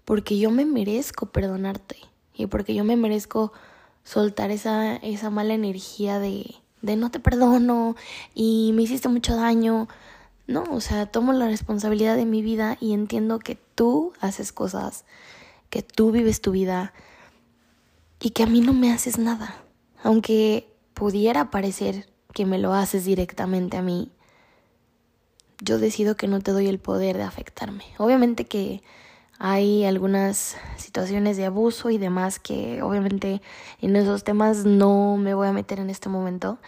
porque 0.06 0.38
yo 0.38 0.52
me 0.52 0.66
merezco 0.66 1.32
perdonarte 1.32 1.98
y 2.36 2.46
porque 2.46 2.76
yo 2.76 2.84
me 2.84 2.96
merezco 2.96 3.52
soltar 4.04 4.52
esa, 4.52 4.96
esa 4.98 5.30
mala 5.30 5.54
energía 5.54 6.20
de, 6.20 6.56
de 6.82 6.96
no 6.96 7.12
te 7.12 7.20
perdono 7.20 7.96
y 8.34 8.72
me 8.74 8.84
hiciste 8.84 9.10
mucho 9.10 9.36
daño. 9.36 9.88
No, 10.48 10.64
o 10.72 10.82
sea, 10.82 11.06
tomo 11.06 11.32
la 11.34 11.48
responsabilidad 11.48 12.16
de 12.16 12.26
mi 12.26 12.42
vida 12.42 12.78
y 12.80 12.94
entiendo 12.94 13.38
que 13.40 13.58
tú 13.76 14.14
haces 14.20 14.52
cosas, 14.52 15.06
que 15.70 15.84
tú 15.84 16.12
vives 16.12 16.42
tu 16.42 16.52
vida 16.52 16.94
y 18.20 18.32
que 18.32 18.44
a 18.44 18.48
mí 18.48 18.62
no 18.62 18.74
me 18.74 18.92
haces 18.92 19.20
nada. 19.20 19.62
Aunque 20.04 20.68
pudiera 20.94 21.52
parecer 21.52 22.10
que 22.34 22.46
me 22.46 22.58
lo 22.58 22.74
haces 22.74 23.06
directamente 23.06 23.78
a 23.78 23.82
mí, 23.82 24.12
yo 25.62 25.78
decido 25.78 26.16
que 26.16 26.28
no 26.28 26.40
te 26.40 26.52
doy 26.52 26.68
el 26.68 26.80
poder 26.80 27.18
de 27.18 27.24
afectarme. 27.24 27.84
Obviamente 27.98 28.46
que 28.46 28.82
hay 29.40 29.86
algunas 29.86 30.58
situaciones 30.76 31.38
de 31.38 31.46
abuso 31.46 31.90
y 31.90 31.98
demás 31.98 32.40
que 32.40 32.82
obviamente 32.82 33.42
en 33.82 33.96
esos 33.96 34.26
temas 34.26 34.66
no 34.66 35.16
me 35.16 35.34
voy 35.34 35.48
a 35.48 35.54
meter 35.54 35.80
en 35.80 35.90
este 35.90 36.10
momento, 36.10 36.60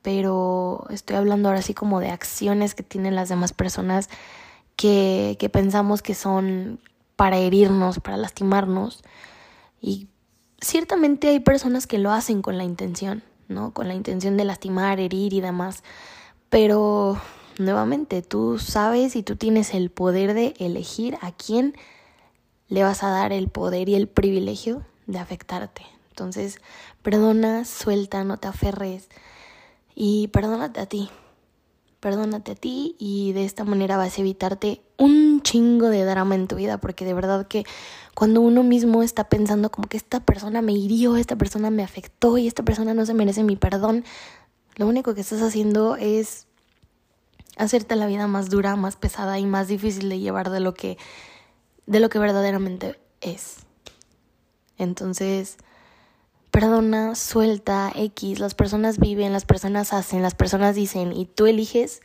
pero 0.00 0.86
estoy 0.88 1.16
hablando 1.16 1.50
ahora 1.50 1.60
sí 1.60 1.74
como 1.74 2.00
de 2.00 2.08
acciones 2.08 2.74
que 2.74 2.82
tienen 2.82 3.14
las 3.14 3.28
demás 3.28 3.52
personas 3.52 4.08
que, 4.74 5.36
que 5.38 5.50
pensamos 5.50 6.00
que 6.00 6.14
son 6.14 6.80
para 7.14 7.36
herirnos, 7.36 8.00
para 8.00 8.16
lastimarnos. 8.16 9.02
Y 9.82 10.08
ciertamente 10.62 11.28
hay 11.28 11.40
personas 11.40 11.86
que 11.86 11.98
lo 11.98 12.10
hacen 12.10 12.40
con 12.40 12.56
la 12.56 12.64
intención, 12.64 13.22
¿no? 13.48 13.72
Con 13.72 13.86
la 13.86 13.94
intención 13.94 14.38
de 14.38 14.44
lastimar, 14.44 14.98
herir 14.98 15.34
y 15.34 15.42
demás. 15.42 15.82
Pero 16.48 17.20
nuevamente, 17.58 18.22
tú 18.22 18.58
sabes 18.58 19.14
y 19.14 19.22
tú 19.22 19.36
tienes 19.36 19.74
el 19.74 19.90
poder 19.90 20.32
de 20.32 20.54
elegir 20.58 21.18
a 21.20 21.32
quién 21.32 21.74
le 22.68 22.82
vas 22.82 23.02
a 23.02 23.08
dar 23.10 23.32
el 23.32 23.48
poder 23.48 23.88
y 23.88 23.94
el 23.94 24.08
privilegio 24.08 24.82
de 25.06 25.18
afectarte. 25.18 25.82
Entonces, 26.10 26.60
perdona, 27.02 27.64
suelta, 27.64 28.24
no 28.24 28.36
te 28.36 28.48
aferres 28.48 29.08
y 29.94 30.28
perdónate 30.28 30.80
a 30.80 30.86
ti. 30.86 31.10
Perdónate 32.00 32.52
a 32.52 32.54
ti 32.54 32.94
y 32.98 33.32
de 33.32 33.44
esta 33.44 33.64
manera 33.64 33.96
vas 33.96 34.16
a 34.16 34.20
evitarte 34.20 34.80
un 34.96 35.42
chingo 35.42 35.88
de 35.88 36.04
drama 36.04 36.36
en 36.36 36.46
tu 36.46 36.56
vida 36.56 36.78
porque 36.78 37.04
de 37.04 37.14
verdad 37.14 37.48
que 37.48 37.64
cuando 38.14 38.40
uno 38.40 38.62
mismo 38.62 39.02
está 39.02 39.24
pensando 39.28 39.70
como 39.70 39.88
que 39.88 39.96
esta 39.96 40.20
persona 40.20 40.62
me 40.62 40.72
hirió, 40.72 41.16
esta 41.16 41.36
persona 41.36 41.70
me 41.70 41.82
afectó 41.82 42.38
y 42.38 42.46
esta 42.46 42.62
persona 42.62 42.94
no 42.94 43.04
se 43.04 43.14
merece 43.14 43.42
mi 43.42 43.56
perdón, 43.56 44.04
lo 44.76 44.86
único 44.86 45.14
que 45.14 45.22
estás 45.22 45.42
haciendo 45.42 45.96
es 45.96 46.46
hacerte 47.56 47.96
la 47.96 48.06
vida 48.06 48.28
más 48.28 48.48
dura, 48.48 48.76
más 48.76 48.94
pesada 48.94 49.38
y 49.40 49.46
más 49.46 49.66
difícil 49.66 50.08
de 50.08 50.20
llevar 50.20 50.50
de 50.50 50.60
lo 50.60 50.74
que 50.74 50.98
de 51.88 52.00
lo 52.00 52.10
que 52.10 52.18
verdaderamente 52.18 53.00
es. 53.22 53.56
Entonces, 54.76 55.56
perdona, 56.50 57.14
suelta, 57.14 57.90
X, 57.94 58.38
las 58.38 58.54
personas 58.54 58.98
viven, 58.98 59.32
las 59.32 59.46
personas 59.46 59.92
hacen, 59.92 60.22
las 60.22 60.34
personas 60.34 60.76
dicen 60.76 61.12
y 61.12 61.24
tú 61.24 61.46
eliges 61.46 62.02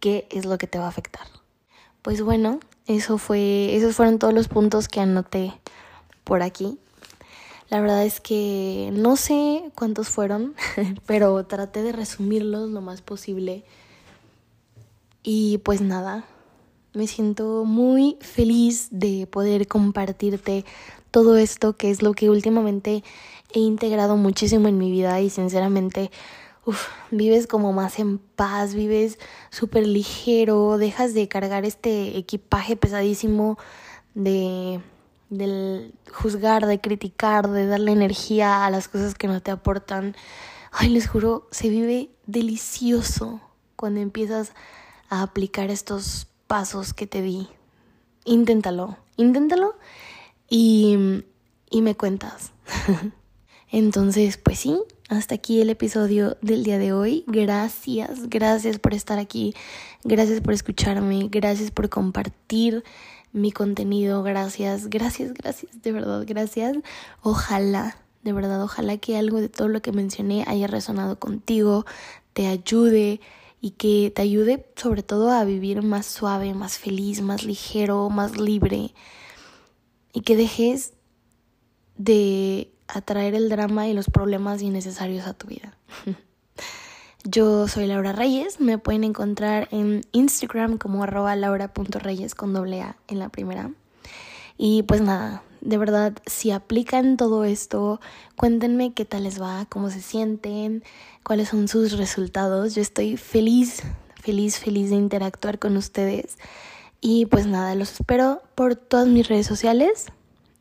qué 0.00 0.28
es 0.30 0.46
lo 0.46 0.56
que 0.56 0.68
te 0.68 0.78
va 0.78 0.86
a 0.86 0.90
afectar. 0.90 1.26
Pues 2.00 2.22
bueno, 2.22 2.60
eso 2.86 3.18
fue, 3.18 3.74
esos 3.74 3.96
fueron 3.96 4.20
todos 4.20 4.32
los 4.32 4.46
puntos 4.46 4.86
que 4.88 5.00
anoté 5.00 5.52
por 6.22 6.42
aquí. 6.42 6.78
La 7.70 7.80
verdad 7.80 8.04
es 8.04 8.20
que 8.20 8.90
no 8.92 9.16
sé 9.16 9.72
cuántos 9.74 10.08
fueron, 10.08 10.54
pero 11.06 11.44
traté 11.44 11.82
de 11.82 11.90
resumirlos 11.90 12.70
lo 12.70 12.80
más 12.80 13.02
posible. 13.02 13.64
Y 15.24 15.58
pues 15.58 15.80
nada, 15.80 16.24
me 16.94 17.06
siento 17.06 17.64
muy 17.64 18.16
feliz 18.20 18.88
de 18.90 19.26
poder 19.26 19.66
compartirte 19.68 20.64
todo 21.10 21.36
esto, 21.36 21.76
que 21.76 21.90
es 21.90 22.02
lo 22.02 22.12
que 22.12 22.30
últimamente 22.30 23.02
he 23.52 23.60
integrado 23.60 24.16
muchísimo 24.16 24.68
en 24.68 24.78
mi 24.78 24.90
vida 24.90 25.20
y 25.20 25.30
sinceramente, 25.30 26.10
vives 27.10 27.46
como 27.46 27.72
más 27.72 27.98
en 27.98 28.18
paz, 28.18 28.74
vives 28.74 29.18
súper 29.50 29.86
ligero, 29.86 30.76
dejas 30.76 31.14
de 31.14 31.28
cargar 31.28 31.64
este 31.64 32.18
equipaje 32.18 32.76
pesadísimo 32.76 33.58
de, 34.14 34.80
del 35.30 35.94
juzgar, 36.12 36.66
de 36.66 36.80
criticar, 36.80 37.48
de 37.48 37.66
darle 37.66 37.92
energía 37.92 38.66
a 38.66 38.70
las 38.70 38.88
cosas 38.88 39.14
que 39.14 39.28
no 39.28 39.40
te 39.40 39.50
aportan. 39.50 40.14
Ay, 40.70 40.90
les 40.90 41.08
juro, 41.08 41.48
se 41.50 41.70
vive 41.70 42.10
delicioso 42.26 43.40
cuando 43.76 44.00
empiezas 44.00 44.52
a 45.08 45.22
aplicar 45.22 45.70
estos 45.70 46.27
pasos 46.48 46.92
que 46.92 47.06
te 47.06 47.22
di. 47.22 47.46
Inténtalo, 48.24 48.96
inténtalo 49.16 49.76
y, 50.50 51.22
y 51.70 51.82
me 51.82 51.94
cuentas. 51.94 52.52
Entonces, 53.70 54.38
pues 54.38 54.58
sí, 54.58 54.80
hasta 55.08 55.34
aquí 55.34 55.60
el 55.60 55.70
episodio 55.70 56.36
del 56.40 56.64
día 56.64 56.78
de 56.78 56.92
hoy. 56.92 57.24
Gracias, 57.26 58.28
gracias 58.28 58.78
por 58.78 58.94
estar 58.94 59.18
aquí, 59.18 59.54
gracias 60.04 60.40
por 60.40 60.54
escucharme, 60.54 61.28
gracias 61.30 61.70
por 61.70 61.88
compartir 61.88 62.82
mi 63.32 63.52
contenido, 63.52 64.22
gracias, 64.22 64.88
gracias, 64.88 65.34
gracias, 65.34 65.82
de 65.82 65.92
verdad, 65.92 66.24
gracias. 66.26 66.76
Ojalá, 67.22 67.98
de 68.22 68.32
verdad, 68.32 68.62
ojalá 68.62 68.96
que 68.96 69.18
algo 69.18 69.40
de 69.40 69.50
todo 69.50 69.68
lo 69.68 69.82
que 69.82 69.92
mencioné 69.92 70.44
haya 70.46 70.66
resonado 70.66 71.18
contigo, 71.18 71.84
te 72.32 72.46
ayude 72.46 73.20
y 73.60 73.72
que 73.72 74.12
te 74.14 74.22
ayude 74.22 74.70
sobre 74.76 75.02
todo 75.02 75.30
a 75.30 75.44
vivir 75.44 75.82
más 75.82 76.06
suave, 76.06 76.54
más 76.54 76.78
feliz, 76.78 77.20
más 77.22 77.44
ligero, 77.44 78.08
más 78.10 78.38
libre 78.38 78.94
y 80.12 80.20
que 80.20 80.36
dejes 80.36 80.94
de 81.96 82.72
atraer 82.86 83.34
el 83.34 83.48
drama 83.48 83.88
y 83.88 83.94
los 83.94 84.06
problemas 84.06 84.62
innecesarios 84.62 85.26
a 85.26 85.34
tu 85.34 85.48
vida. 85.48 85.76
Yo 87.24 87.68
soy 87.68 87.86
Laura 87.86 88.12
Reyes, 88.12 88.60
me 88.60 88.78
pueden 88.78 89.04
encontrar 89.04 89.68
en 89.72 90.02
Instagram 90.12 90.78
como 90.78 91.02
arroba 91.02 91.34
laura.reyes 91.34 92.34
con 92.34 92.54
doble 92.54 92.80
A 92.80 92.96
en 93.08 93.18
la 93.18 93.28
primera. 93.28 93.72
Y 94.56 94.84
pues 94.84 95.00
nada, 95.00 95.42
de 95.60 95.78
verdad, 95.78 96.14
si 96.26 96.50
aplican 96.50 97.16
todo 97.16 97.44
esto, 97.44 98.00
cuéntenme 98.36 98.92
qué 98.92 99.04
tal 99.04 99.24
les 99.24 99.40
va, 99.40 99.66
cómo 99.68 99.90
se 99.90 100.00
sienten, 100.00 100.84
cuáles 101.22 101.48
son 101.48 101.68
sus 101.68 101.96
resultados. 101.96 102.74
Yo 102.74 102.82
estoy 102.82 103.16
feliz, 103.16 103.82
feliz, 104.22 104.58
feliz 104.58 104.90
de 104.90 104.96
interactuar 104.96 105.58
con 105.58 105.76
ustedes. 105.76 106.38
Y 107.00 107.26
pues 107.26 107.46
nada, 107.46 107.74
los 107.74 107.92
espero 107.92 108.42
por 108.54 108.76
todas 108.76 109.06
mis 109.06 109.28
redes 109.28 109.46
sociales 109.46 110.06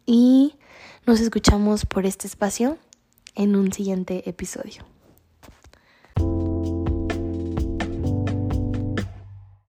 y 0.05 0.55
nos 1.05 1.19
escuchamos 1.19 1.85
por 1.85 2.05
este 2.05 2.27
espacio 2.27 2.77
en 3.35 3.55
un 3.55 3.71
siguiente 3.71 4.29
episodio. 4.29 4.83